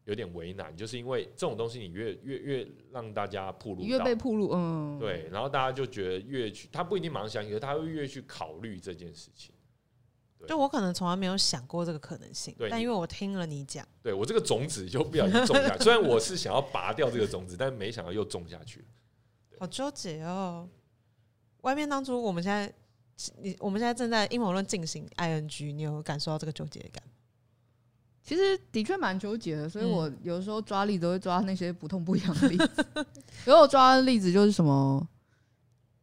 [0.06, 9.54] 有点为难，就是因为这种东西，你越越越让大家暴露，越被暴露，嗯，对，然后大家就觉得越去，他不一定马上相信，可是他会越去考虑这件事情。
[10.48, 15.78] 就我可能从来没有想过这个可能性，但因为我听了你讲，对我这个种子就不小心种下。
[15.80, 18.86] 虽然我是想要拔掉这个种子，但没想到又种下去了。
[19.60, 20.68] 好纠结哦！
[21.62, 22.74] 外面当初我们现在，
[23.42, 27.04] 你我们现在正在阴谋论进行 ing，你有感受到这个纠结感？
[28.24, 32.86] 其实的确蛮纠结的，所以我有时候抓例子都会抓那些不痛不痒的例子。
[33.46, 35.06] 如果抓的例子就是什么？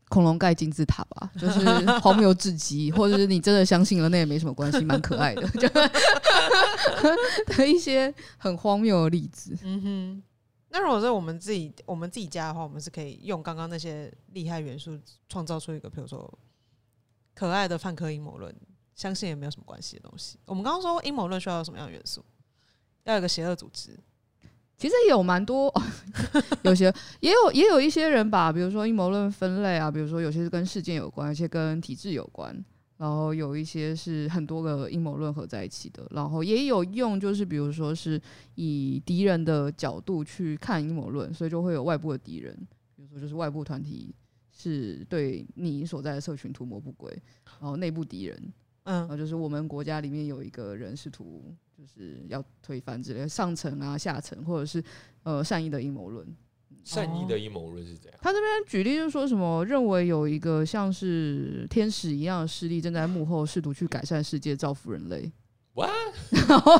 [0.08, 5.68] 恐龙盖金字塔吧， 就是荒谬至极，或者是你真的相信了，那也没什么关系，蛮可爱的，就
[7.56, 9.56] 的一些很荒谬的例子。
[9.62, 10.22] 嗯哼，
[10.68, 16.38] 那如果是我们自己，我们自己家的话，我们是可以用刚刚那些厉害元素，创造出一个，比如说
[17.34, 18.54] 可爱的泛科阴谋论，
[18.94, 20.38] 相信也没有什么关系的东西。
[20.46, 22.24] 我们刚刚说阴谋论需要有什么样的元素？
[23.04, 23.98] 要有个邪恶组织。
[24.78, 25.72] 其实有蛮多，
[26.62, 32.54] 有些也有也有一些人把，比如说阴谋论分类啊，比如说有些是跟事件有关，有些跟体制有关，
[32.98, 38.20] 然后有一些是很多个阴谋论合在一起的，然后也有用，就是比如说是
[38.54, 42.54] 以敌人的角度去看阴谋论，所以就会有外部的敌人，
[42.94, 44.14] 比如说就是外部团体
[44.50, 47.10] 是对你所在的社群图谋不轨，
[47.60, 48.52] 然后内部敌人，
[48.86, 51.54] 嗯，然后就是我们国家里面有一个人试图。
[51.78, 54.82] 就是要推翻之类的上层啊、下层，或者是
[55.24, 56.26] 呃善意的阴谋论。
[56.82, 58.18] 善意的阴谋论是怎样？
[58.22, 65.30] 他这边举例就是说什么，认为有一个像是天使一样的势力正在幕后试图去改善世界、造福人类。
[65.74, 65.86] 哇！
[66.48, 66.78] 然后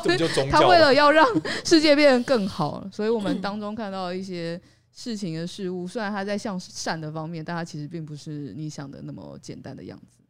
[0.49, 1.23] 他为了要让
[1.63, 4.59] 世界变得更好，所以我们当中看到一些
[4.91, 10.23] 事情的事物，虽然他在向善的方面，但他其实并不是你想的那么简单的样子。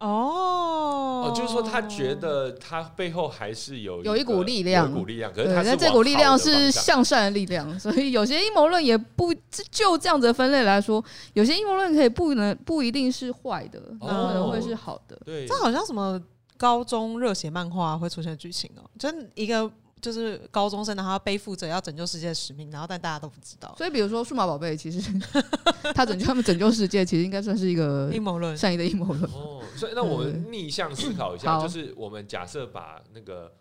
[0.00, 9.34] 哦哦，就是说他觉得他背后还是有有一股力量，一股力量，可是他是这股力量是向善的力量，所以有些阴谋论也不
[9.70, 15.18] 就这样子的分类来说，有些阴谋论可以不能不一定是坏的，可能会是好的。
[15.24, 16.20] 对，这好像什么
[16.56, 19.70] 高中热血漫画会出现的剧情哦，就一个。
[20.00, 23.74] 就是高中生，然后要背负着要拯救世界的使命，然后但大家都不知道。
[23.76, 25.00] 所以，比如说数码宝贝，其实
[25.94, 29.22] 他拯救他们拯救世界，其实应该算是一个阴谋论，善意的阴谋论。
[29.32, 33.52] 哦，所以那我们逆向思考一下，就是我们假设把那个。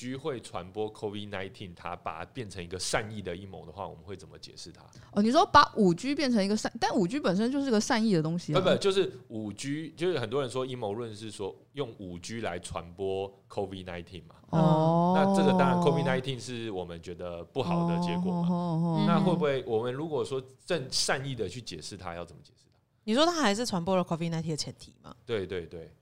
[0.00, 4.80] 居会传播 COVID-19，它把它变成一个善意的阴谋的话，我们会怎么解释它？
[5.12, 8.60] 哦，你说把五 G 变成一个善，但五 G 本身就是个善意的东西啊。
[8.60, 14.36] 不不，就是五 G，就是很多人说阴谋论是说用五 G 来传播 COVID-19 嘛。
[14.48, 18.48] 哦，那这个当然 COVID-19 是我们觉得不好的结果嘛。
[18.48, 22.78] 哦哦、那会不会我们如果说正善意的去解释它，要怎么解释它？
[23.04, 25.14] 你说它还是传播了 COVID-19 的前提吗？
[25.26, 25.92] 对对对。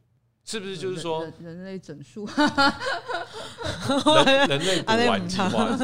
[0.45, 2.27] 是不是就是说人，人，人类整数？
[4.25, 5.79] 人 人类补完计划，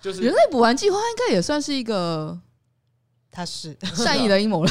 [0.00, 2.38] 就是人类补完计划应该也算是一个，
[3.30, 4.70] 他是善意的阴谋了。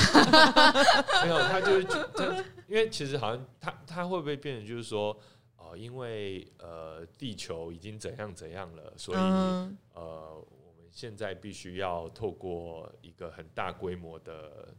[1.24, 2.26] 没有，他就是他，
[2.68, 5.18] 因为其实好像他他会不会变成就是说，
[5.58, 14.74] 哦，因为呃，地球已经怎样怎样了，所以呃，我们现在必须要透过一个很大规模的。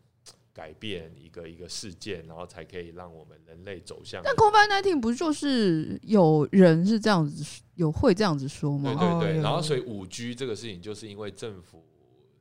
[0.56, 4.22] 改变一个一个事件，然后才可以让我们人类走向。
[4.24, 8.94] 但 COVID-19 不就是有人是这样子，有会这样子说吗？
[8.98, 9.40] 对对对。
[9.40, 11.84] 哦、然后所以五 G 这个事情，就是因为政府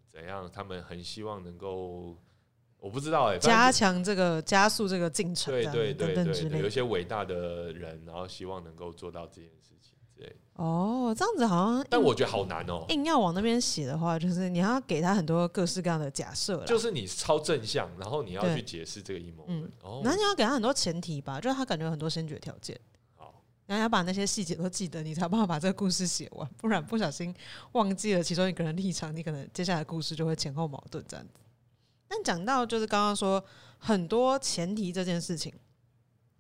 [0.08, 2.18] 怎样，他们很希望能够，
[2.80, 9.75] 我不知道哎、欸，加强这个加速这个进程，对对对对，有一些伟大的人，然后希望能够做到这件事
[10.16, 10.26] 情。
[10.28, 12.86] 对哦，这样子好像，但我觉得好难哦。
[12.88, 19.64] 硬要往那边写的话，就是你要给他很多各式各样的假设，就是你超正向，然后你要去解释这个阴谋论。
[19.84, 22.80] 哦，然后你要给他很多前提吧，就是他感觉有很多先决条件。
[23.18, 23.34] 好，
[23.66, 26.50] 然后要把那些细节都记得，你才有办法把这个故事写完。
[26.56, 27.36] 不然不小心
[27.74, 31.34] 忘记了其中一个人立场，你可能接下来的故事就会前后矛盾这样子。
[32.08, 33.44] 但讲到就是刚刚说
[33.78, 35.54] 很多前提这件事情，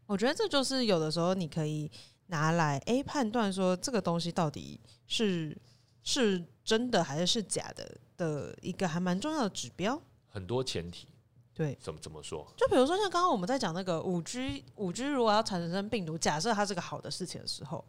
[0.06, 1.92] 我觉得这就是有的时候你可以。
[2.28, 5.56] 拿来 A 判断说这个东西到底是
[6.02, 10.02] 是真的还是是假的的一个还蛮重要的指标。
[10.28, 11.08] 很多前提，
[11.54, 12.46] 对，怎么怎么说？
[12.58, 17.84] 就比如说像刚刚我们在讲那个五 G，五 G 如果要产生病毒，假设它是个好的事情的时候，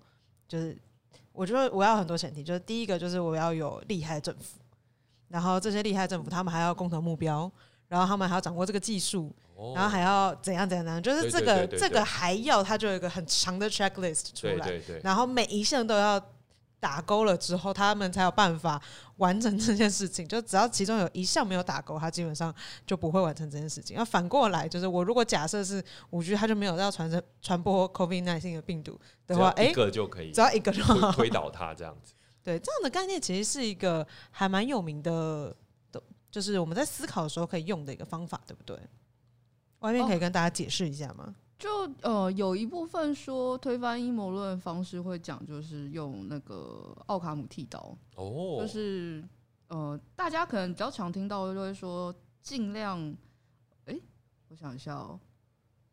[0.47, 0.77] 就是
[1.33, 4.61] 我觉得我要很多前提，就是第一个就是我要有厉害政府，
[5.29, 7.51] 然后这些厉害政府他们还要共同目标，
[7.89, 9.35] 然后他们还要掌握这个技术。
[9.75, 16.21] 然后还要怎样怎样怎样，就是这个这个还要，它就有一个很长的 checklist 出来，对对对，然后每一项都要
[16.79, 18.81] 打勾了之后，他们才有办法
[19.17, 20.29] 完成这件事情。
[20.29, 22.55] 就只要其中有一项没有打勾，他基本上
[22.87, 23.97] 就不会完成这件事情。
[23.97, 32.13] 要反过来，就是我如果假设是五 G，它就没有要传播传播 COVID nineteen 的病毒的话，一个就可以，只要一个就好推倒它这样子。
[32.45, 35.57] 对，这样的概念其实是一个还蛮有名的，
[35.91, 38.79] 的就是我们在思考的时候可以用的一个方法，对不对？
[39.81, 41.35] 外面可以跟大家解释一下吗？
[41.59, 41.69] 就
[42.03, 49.25] 呃，有一部分说推翻阴谋论方式会讲，就是用那个奥卡姆剃刀哦，就是
[49.69, 53.01] 呃，大家可能比较常听到的就会说尽量，
[53.87, 54.03] 哎、欸，
[54.49, 55.21] 我想一下哦、喔，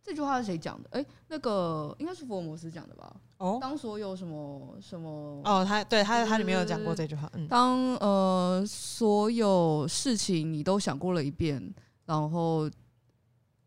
[0.03, 0.89] 这句话是谁讲的？
[0.91, 3.15] 哎、欸，那个应该是福尔摩斯讲的吧？
[3.37, 11.73] 哦，当所有什么什么哦，他对他他里面有讲过这句话，嗯，当呃所有事情你都想过了一遍，
[12.05, 12.69] 然后。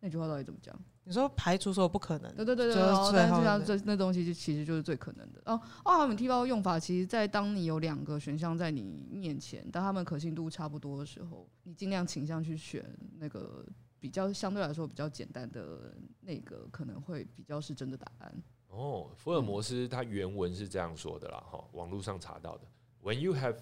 [0.06, 0.72] 那句话到底怎么讲？
[1.02, 5.42] 你说排除所有不可能，对对对对，然后但是像这那东西就其实就是最可能的。
[5.44, 12.88] 然后奥卡姆剃刀用法，其实，在当你有两个选项在你面前，当他们可信度差不多的时候，你尽量倾向去选
[13.18, 13.66] 那个
[13.98, 18.42] 比较相对来说比较简单的那个，可能会比较是真的答案。
[18.68, 22.64] 哦，福尔摩斯他原文是这样说的啦，哈，网络上查到的。
[23.02, 23.58] When you have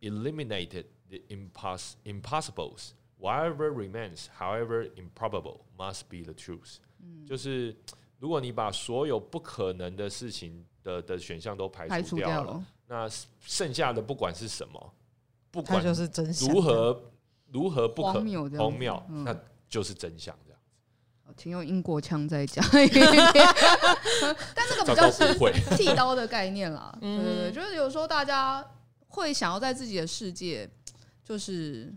[0.00, 2.90] eliminated the imposs impossibles.
[3.18, 6.76] Whatever remains, however improbable, must be the truth。
[7.26, 7.74] 就是
[8.18, 13.08] 如果你把所有不可能的事情的的选项都排除掉了，那
[13.40, 14.94] 剩下的不管是什么，
[15.50, 17.10] 不管就是真相，如何
[17.50, 19.34] 如何不可荒谬，荒谬，那
[19.66, 20.36] 就是真相。
[20.44, 20.60] 这样
[21.26, 22.62] 子，请用英国腔再讲。
[24.54, 25.34] 但这个比较是
[25.74, 26.94] 剃刀的概念啦。
[27.00, 28.62] 对对对，就是有时候大家
[29.08, 30.68] 会想要在自己的世界，
[31.24, 31.94] 就是。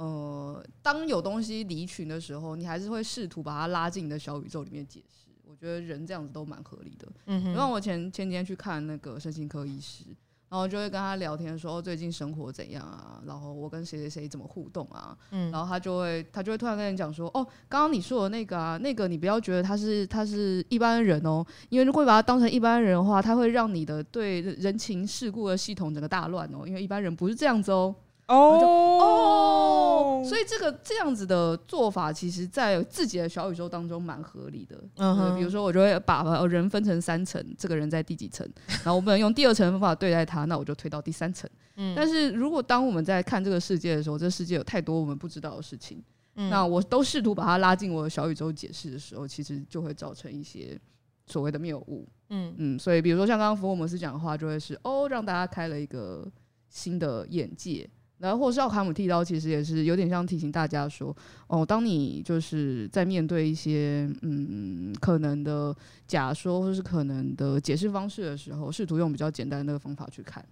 [0.00, 5.28] 呃，当有东西离群的时候，你还是会试图把它拉进你的小宇宙里面解释。
[5.44, 7.06] 我觉得人这样子都蛮合理的。
[7.26, 10.04] 嗯哼，因为我前前几天去看那个身心科医师，
[10.48, 13.20] 然后就会跟他聊天说，哦，最近生活怎样啊？
[13.26, 15.14] 然后我跟谁谁谁怎么互动啊？
[15.32, 27.94] 嗯，然后他就会他就会突然跟你讲说，哦，刚刚你说的那个啊，那个你不要觉得他是他是一般人哦，因为如果把他当成一般人的话，他会让你的对人情世故的系统整个大乱哦，因为一般人不是这样子哦。
[28.30, 34.80] 哦哦，所以这个这样子的做法，其实在自己的小宇宙当中蛮合理的。
[34.98, 41.50] 嗯哼，比如说我就会把人分成三层，这个人在第几层，然后我不能用第二层的方法对待他，那我就推到第三层。
[41.74, 46.00] 嗯，但是如果当我们在看这个世界的时候，这个世界有太多我们不知道的事情，
[46.36, 50.78] 嗯，那我都试图把它拉进我的小宇宙解释的时候，其实就会造成一些
[51.26, 52.06] 所谓的谬误。
[52.28, 56.30] 嗯嗯，所以比如说像刚刚福尔摩斯讲的话，就会是哦，让大家开了一个
[56.68, 57.90] 新的眼界。
[58.20, 65.74] 然后，或是奥卡姆剃刀，其实也是有点像提醒大家说，哦，当你就是在面对一些嗯可能的
[66.06, 70.46] 假说，或是可能的解释方式的时候，试图用比较简单的那个方法去看，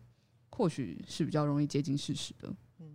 [0.49, 2.49] 或许是比较容易接近事实的。
[2.81, 2.87] 嗯，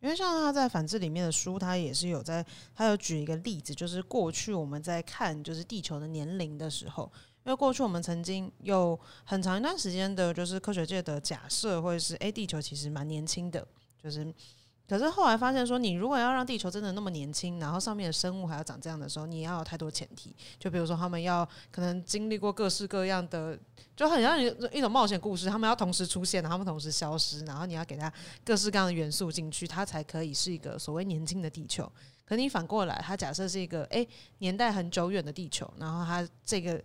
[0.00, 7.10] 因为像他在反智里面的书，他也是有在，他有举一个例子，就是过去我们在看就是地球的年龄的时候，
[7.46, 13.66] 因为过去我们曾经有很长一段时间的，就是科学界的假设，或者是诶，地球其实蛮年轻的。
[14.02, 14.32] 就是
[14.88, 20.34] 可是后来发现说，你如果要让地球真的那么年轻，然后上面的生物还要长这样的时候，你要有太多前提。
[20.58, 23.58] 就比如说，他们要可能经历过各式各样的，
[23.94, 24.40] 就很像
[24.72, 28.10] 一种冒险故事，他们要同时出现，然后他们同时消失，然后你要给他
[28.42, 31.90] 各式各样的元素进去，它才可以是一个所谓年轻的地球。
[32.24, 36.82] 可你反过来，它假设是一个诶、年代很久远的地球，然后它这个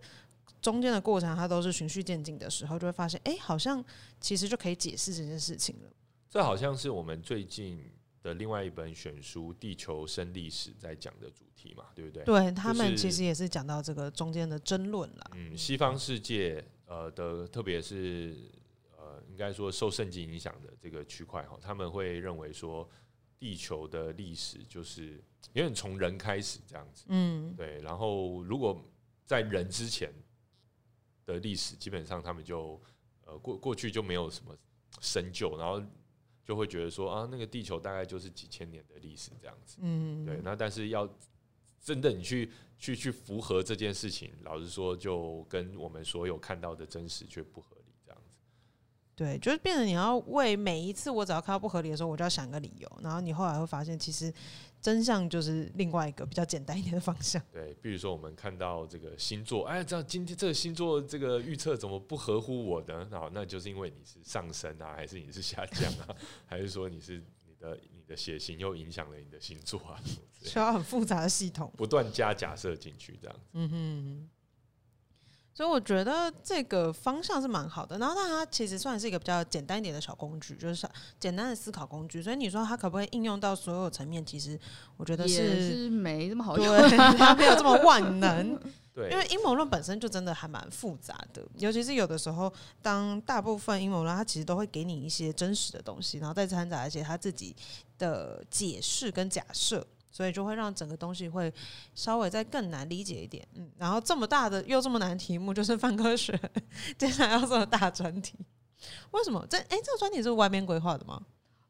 [0.60, 3.82] 中间的过程，它都是循序渐进的时候，就会发现，诶、好像
[4.20, 5.90] 其实就可以解释这件事情了。
[6.34, 7.80] 这好像是我们最近
[8.20, 12.24] 的另外一本选书《地球生历史》在讲的主题嘛，对不对？
[12.24, 15.30] 对，他们其实也是讲到这个中间的争论啦。
[15.36, 18.36] 嗯，西方世界呃的，特别是
[18.98, 22.90] 呃，应该说受圣经影响的这个区块哈，他们会认为说。
[23.36, 25.22] 地球的历史就是
[25.52, 27.78] 有点从人开始这样子，嗯，对。
[27.82, 28.82] 然后如果
[29.26, 30.10] 在人之前
[31.26, 32.80] 的历史，基本上他们就
[33.26, 34.56] 呃过过去就没有什么
[35.00, 35.82] 深究，然后
[36.44, 40.40] 就会觉得说啊，那个地球大概就是几千年的历史这样子，嗯，对。
[40.44, 41.08] 那但是要
[41.80, 48.34] 真的你去去去符合这件事情，老实说，就跟我们所有看到的真实却不合理这样子。
[49.16, 54.32] 对，就是变成你要为每一次我只要看到不合理的时候，我就要想个理由，然后你后来会发现，其实
[54.84, 57.42] 真相就是另外一个比较简单一点的方向。
[57.50, 63.08] 对，比如说我们看到这个星座，哎，这今天这个星座这个预测怎么不合乎我的？
[63.10, 66.14] 好，那就是因为你是上升啊，还是你是下降啊，
[66.44, 67.16] 还是说你是
[67.46, 69.98] 你的你的血型又影响了你的星座啊？
[70.42, 73.42] 需要很复杂的系统，不断加假设进去，这样子。
[73.54, 74.30] 嗯哼。
[75.54, 80.86] 所以我觉得这个方向是蛮好的，然后但它其实算是一个比较简单一点的小工具，就是
[81.20, 82.20] 简单的思考工具。
[82.20, 84.26] 所以你说它可不可以应用到所有层面？
[84.26, 84.58] 其实
[84.96, 88.58] 我觉得是，也是没这么好用，它没有这么 万能。
[88.92, 92.52] 对，因为阴谋论本身就真的还蛮复杂的，尤其是有的时候，
[92.82, 97.54] 当大部分阴谋论它其实都会给你一些真实的东西，然后再掺杂一些他自己
[97.96, 99.86] 的解释跟假设。
[100.14, 101.52] 所以就会让整个东西会
[101.92, 106.38] 稍微再更难理解一点，嗯，然后这么大的又这么难题目，就是 范科学
[106.96, 108.38] 接下来要做的大专题，
[109.10, 109.44] 为什么？
[109.50, 111.20] 这诶，这个专题是外面规划的吗？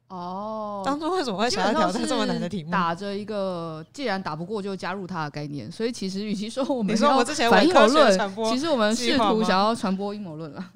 [0.08, 2.70] 哦，当初为什么会想要挑战这么难的题目？
[2.70, 10.70] 打着一个既然打不过就加入它的概念，所以其实与其说我们说我之前反阴谋论，其实我们试图想要传播阴谋论了。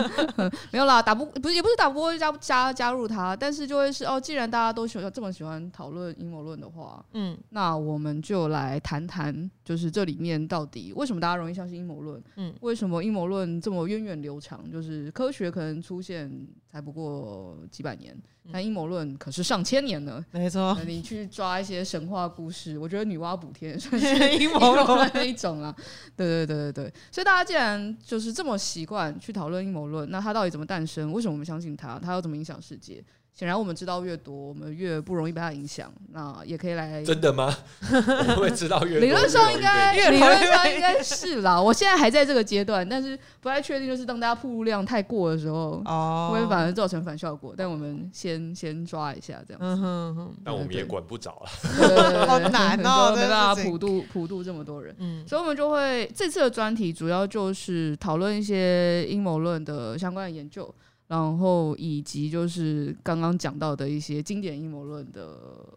[0.70, 12.22] 没有啦，打不不是也不是打不过就加加加入它，但是就会是哦，既然大家都喜欢这么喜欢讨论阴谋论的话，嗯，那我们就来谈谈，就是这里面到底为什么大家容易相信阴谋论？
[12.36, 14.70] 嗯，为什么阴谋论这么源远流长？
[14.70, 16.30] 就是科学可能出现
[16.76, 18.14] 才不过几百年。
[18.52, 20.76] 但阴谋论可是上千年呢， 没错。
[20.86, 24.06] 你去抓一些神话故事，我觉得女娲补天算是
[24.38, 25.74] 阴谋论那一种啊。
[26.14, 31.10] 对对对对对，所以大家既然就是这么习惯去讨论阴谋论，那它到底怎么诞生？
[31.12, 31.98] 为什么我们相信它？
[31.98, 33.02] 它要怎么影响世界？
[33.38, 35.92] 显然，我们知道越多，我们越不容易被它影响。
[36.10, 37.54] 那也可以来真的吗？
[38.34, 39.00] 我会知道越多。
[39.00, 41.60] 理论上应该，理论上应该是啦。
[41.60, 47.52] 我现在还在这个阶段，但是不太确定，就是当大家曝露量太过的时候，哦，会反而造成反效果。
[47.54, 49.66] 但我们先先抓一下这样子。
[49.66, 50.34] 嗯哼哼。
[50.42, 54.96] 但我们也管不着了，好难哦，没办法普渡普渡这么多人。
[54.98, 60.74] 嗯，所以我们就会这次的专题主要就是讨论一些阴谋论的相关的研究。
[61.08, 65.22] 然后以及就是刚刚讲到的一些经典阴谋论的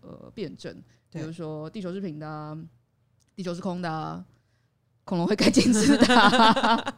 [0.01, 0.75] 呃辩证，
[1.11, 2.57] 比如说地球是平的啊，
[3.35, 4.25] 地球是空的啊，
[5.03, 6.95] 恐龙会改进自的啊，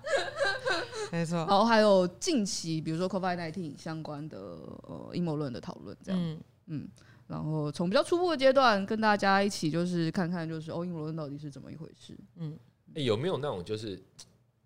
[1.12, 1.40] 没错。
[1.40, 6.90] 然后还有近期比如说 COVID nineteen 相关的呃阴谋论的讨论，这样嗯，嗯，
[7.28, 12.58] 然后从比较初步的阶段跟大家一起就是看看就是哦阴谋论到底是怎么一回事，嗯，
[12.94, 14.02] 欸，有没有那种就是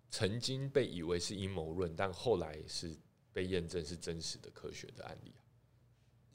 [0.08, 2.96] 曾经被以为是阴谋论，但后来是。
[3.36, 5.30] 被验证是真实的科学的案例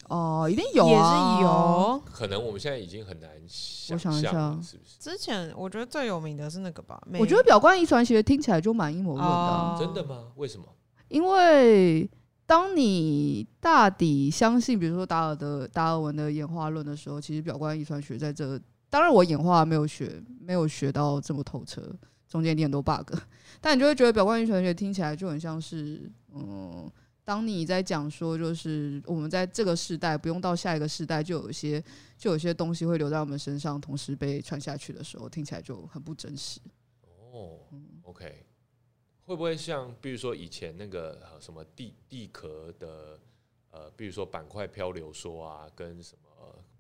[0.07, 2.03] 哦，一定有啊，也是有。
[2.05, 4.99] 可能我们现在已经很难想象，是不是？
[4.99, 7.01] 之前我觉得最有名的是那个吧。
[7.19, 10.27] 我觉得表观遗传学听起来就蛮阴谋论的，哦，真的吗？
[10.35, 10.65] 为什么？
[11.07, 12.07] 因为
[12.45, 21.81] 当你大抵相信，比如说达尔的达尔文的演化论的时候，其实表观遗传学在这，当然我演化没有学，没有学到这么透彻，
[22.31, 23.13] 中间有很多 bug。
[23.59, 26.89] 但你就会觉得表观遗传学听起来就很像是，嗯，
[27.23, 31.83] 当你在讲说，就是我们在这个时代不用到下一个时代，就有一些
[32.17, 36.59] 就有些东西会留在我们身上，同时被传下去的时候，听起来就很不真实。
[37.31, 37.59] 哦
[38.03, 38.45] ，OK，
[39.25, 43.19] 会不会像比如说以前那个什么地地壳的，
[43.69, 46.29] 呃，比如说板块漂流说啊，跟什么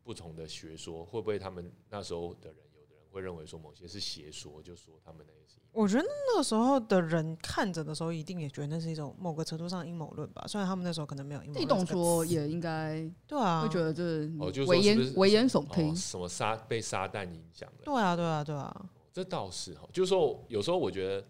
[0.03, 2.70] 不同的学说，会不会他们那时候的人有的人
[3.11, 5.59] 会认为说某些是邪说，就说他们那些是。
[5.73, 10.45] 我觉得那个时候的人看着的时候，一定也觉得那是一种某个程度上阴谋论吧。
[10.47, 14.03] 虽然他们那时候可能没有阴谋论，地动说也应该对啊，会觉得这
[14.39, 17.83] 哦，就危言危言耸听，什么撒被撒旦影响的。
[17.85, 19.87] 对啊，对啊，对啊，这倒是哈。
[19.93, 21.25] 就是说，有时候我觉得，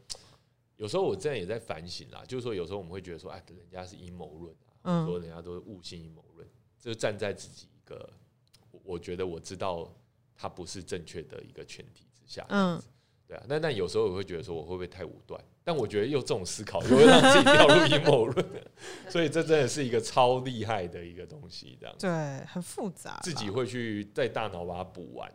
[0.78, 2.24] 有时候我这样也在反省啦。
[2.28, 6.48] 就是说，有时候我们会觉得说，哎，人家是阴谋论啊，说人家都是误信阴谋论，
[6.80, 8.10] 就站在自己一个，
[8.84, 9.88] 我觉得我知道
[10.42, 12.82] 他不是正确的一个前提之下，嗯。
[13.28, 15.40] 对啊，那那有时候我会觉得说我会不会太武断？
[15.64, 18.46] 但我觉得又这种思考又会让自己掉入阴谋论，
[19.08, 25.32] 所以这真的是一个超厉害的一个东西，这样对，很复杂，自己会去在大脑把它补完。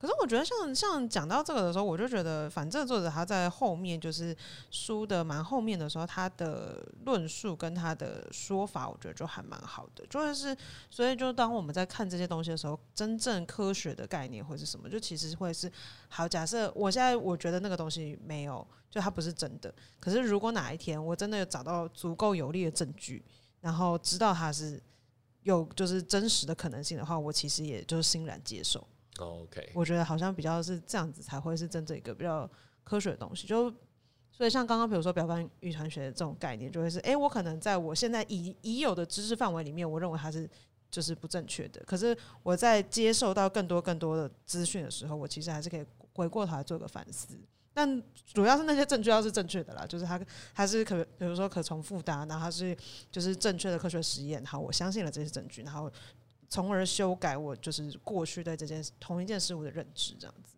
[0.00, 4.36] 可是我觉得像像讲到这个的时候，我就觉得，反正作者他在后面就是
[4.70, 10.06] 书的蛮后面的时候，他的论述跟他的说法，我觉得就还蛮好的。
[10.06, 10.56] 就是
[10.88, 14.88] 所以，就当我们在看这些东西的时候，真正科学的概念会是什么？
[14.88, 15.70] 就其实会是
[16.08, 16.28] 好。
[16.28, 19.74] 假设我现在我觉得那个东西没有，就它不是真的。
[19.98, 23.24] 可是如果哪一天我真的找到足够有力的证据，
[23.60, 24.80] 然后知道它是
[25.42, 28.86] 有就是真实的可能性的话，我其实也就欣然接受。
[29.26, 32.48] OK，我觉得好像比较是这样子才会是真正一个比较
[32.84, 33.46] 科学的东西。
[33.46, 33.72] 就
[34.30, 40.48] 所以像刚刚比如说标杆遗传学的这种概念，就会是哎、我可能在我现在已已有的知识范围里面，我认为它是
[40.90, 41.82] 就是不正确的。
[41.84, 47.36] 可是我在接受到更多更多的资讯的时候，我其实还是可以回过头来做个反思。
[47.74, 48.02] 但
[48.32, 50.20] 主要是那些证据要是正确的啦，就是它
[50.54, 52.76] 它是可比如说可重复的，然后它是
[53.10, 54.44] 就是正确的科学实验。
[54.44, 55.90] 好，我相信了这些证据，然后。
[56.48, 60.56] 从而修改我就是过去对这件同一件事物的认知，这样子。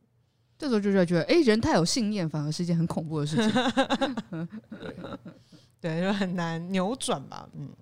[0.56, 3.50] 这时候就觉得，哎、欸，人太有信念，反而是一件很恐怖的事情。
[5.80, 7.48] 对，就很难扭转吧。
[7.54, 7.74] 嗯，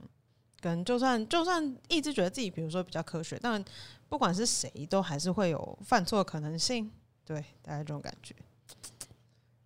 [0.60, 3.62] 跟就算就算一直觉得自己，比如说比较科学，但
[4.08, 6.88] 不管是谁，都还是会有犯错可能性。
[7.24, 8.34] 对，大概这种感觉。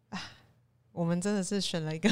[0.09, 0.21] 哎，
[0.93, 2.09] 我们真的是选了一个。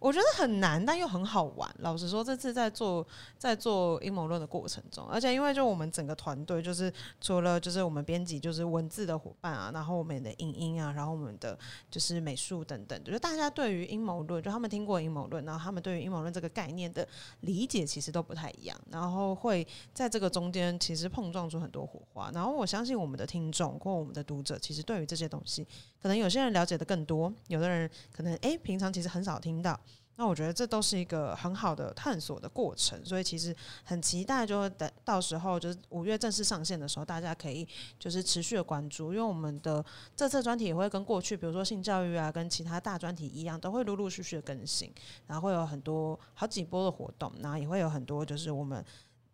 [0.00, 1.70] 我觉得很难，但又很好玩。
[1.80, 3.06] 老实说，这次在做
[3.38, 6.90] 在做阴谋论的过程中，而且因为就我们整个团队，就是
[7.20, 11.56] 除了就是我们编辑，就是文字的伙伴啊，然后我们的影音啊，然后我们的
[11.90, 17.06] 就是美术等等，就是大家对于阴谋论，就他们听过阴谋论，然后他们对于阴谋论这个概念的
[17.40, 22.30] 理解其实都不太一样，然后会在这个中间其实碰撞出很多火花。
[22.32, 25.66] 然后我相信我们的听众或我们的读者，其实对于这些东西，
[26.00, 29.78] 可能有些人了解的更多，有的人可能诶平常其实很少听到。
[30.20, 37.66] 那我觉得这都是一个很好的探索的过程，所以其实很期待，就等到时候就是五月正式上线的时候，大家可以
[37.98, 39.82] 就是持续的关注，因为我们的
[40.14, 44.92] 这次专题也会跟过去，比如说性教育啊，跟其他大专题一样，都会陆陆续续的更新，
[45.26, 48.84] 然后会有很多好几波的活动，然后也会有很多就是我们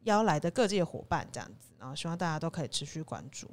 [0.05, 3.51] 邀来的各界伙伴这样子，然后希望大家都可以持续关注。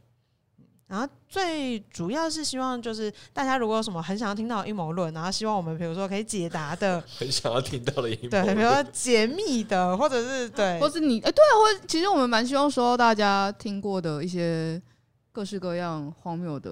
[0.94, 14.80] 然后最主要是希望就是大家如果有什么很想要听到阴谋论，然后希望我们比如说可以解答的， 很想要听到的阴谋论，对，比如说解密的，或者是对，或是你哎、欸，对啊，或其实我们蛮希望收到大家听过的一些
[15.32, 16.72] 各式各样荒谬的。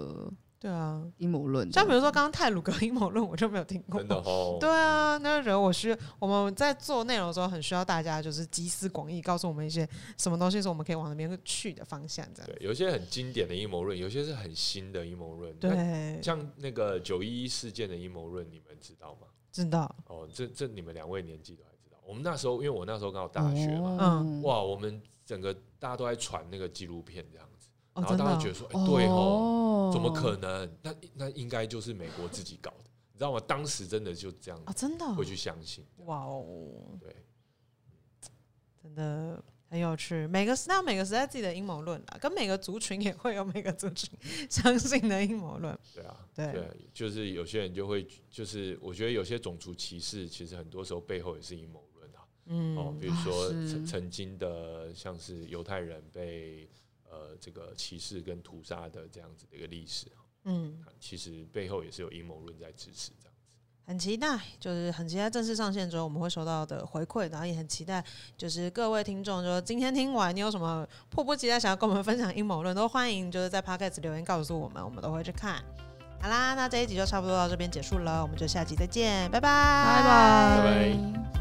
[0.62, 4.00] 对啊，阴谋论，像比如说刚刚泰鲁格阴谋论，我就没有听过。
[4.00, 4.58] 真的哦。
[4.60, 9.90] 对啊，那就觉得我需我们在做内容的时候，很需要大家就是集思广益，告诉我们一些
[10.20, 12.24] 什么东西是我们可以往那边去的方向。
[12.36, 12.52] 这样。
[12.52, 15.52] 对，有些很经典的阴谋论，有些是很新的阴谋论。
[15.56, 16.22] 对。
[16.22, 19.28] 像那个九一一事件的阴谋论，你们知道吗？
[19.52, 19.96] 知道。
[20.06, 21.98] 哦，这这你们两位年纪都还知道。
[22.06, 27.48] 我们那时候，因为我那时候刚好大学嘛，嗯，哇，我们整个大家都在传那个纪录片这样。
[27.58, 29.61] 子、然后大家觉得说，对哦，
[29.92, 30.78] 怎么可能？
[30.82, 33.40] 那那应该就是美国自己搞的，你知道吗？
[33.48, 35.86] 当时真的就这样啊，真的会去相信。
[36.06, 37.16] 哇哦，对，
[38.82, 40.26] 真的很有趣。
[40.28, 44.10] 每个时代每个时代自己的阴谋论啊，跟每个族群也会有每个族群
[44.50, 45.78] 相信的阴谋论。
[45.94, 52.28] 对啊，对，对，就是有些人就会，就是我觉得有些种族歧视，其实很多时候背后也是阴谋论啊。
[52.46, 56.70] 嗯，哦，比如说曾曾经的，像是犹太人被。
[57.12, 60.08] 呃，这个歧视跟屠杀的这样子的一个历史，
[60.46, 63.58] 嗯，其实背后也是有阴谋论在支持这样子。
[63.86, 68.02] 很期待，就是很期待正式上线之后我们会收到的回馈，然后也很期待，
[68.38, 75.62] 就是各位听众，就是今天听完你有什么迫不及待想要跟我们分享阴谋论，都欢迎就是在 Podcast 留言告诉我们，我们都会去看。
[76.22, 79.50] 好啦，那这一集就差不多到这边结束了，我们就下集再见，拜拜，
[79.84, 81.41] 拜拜，拜拜。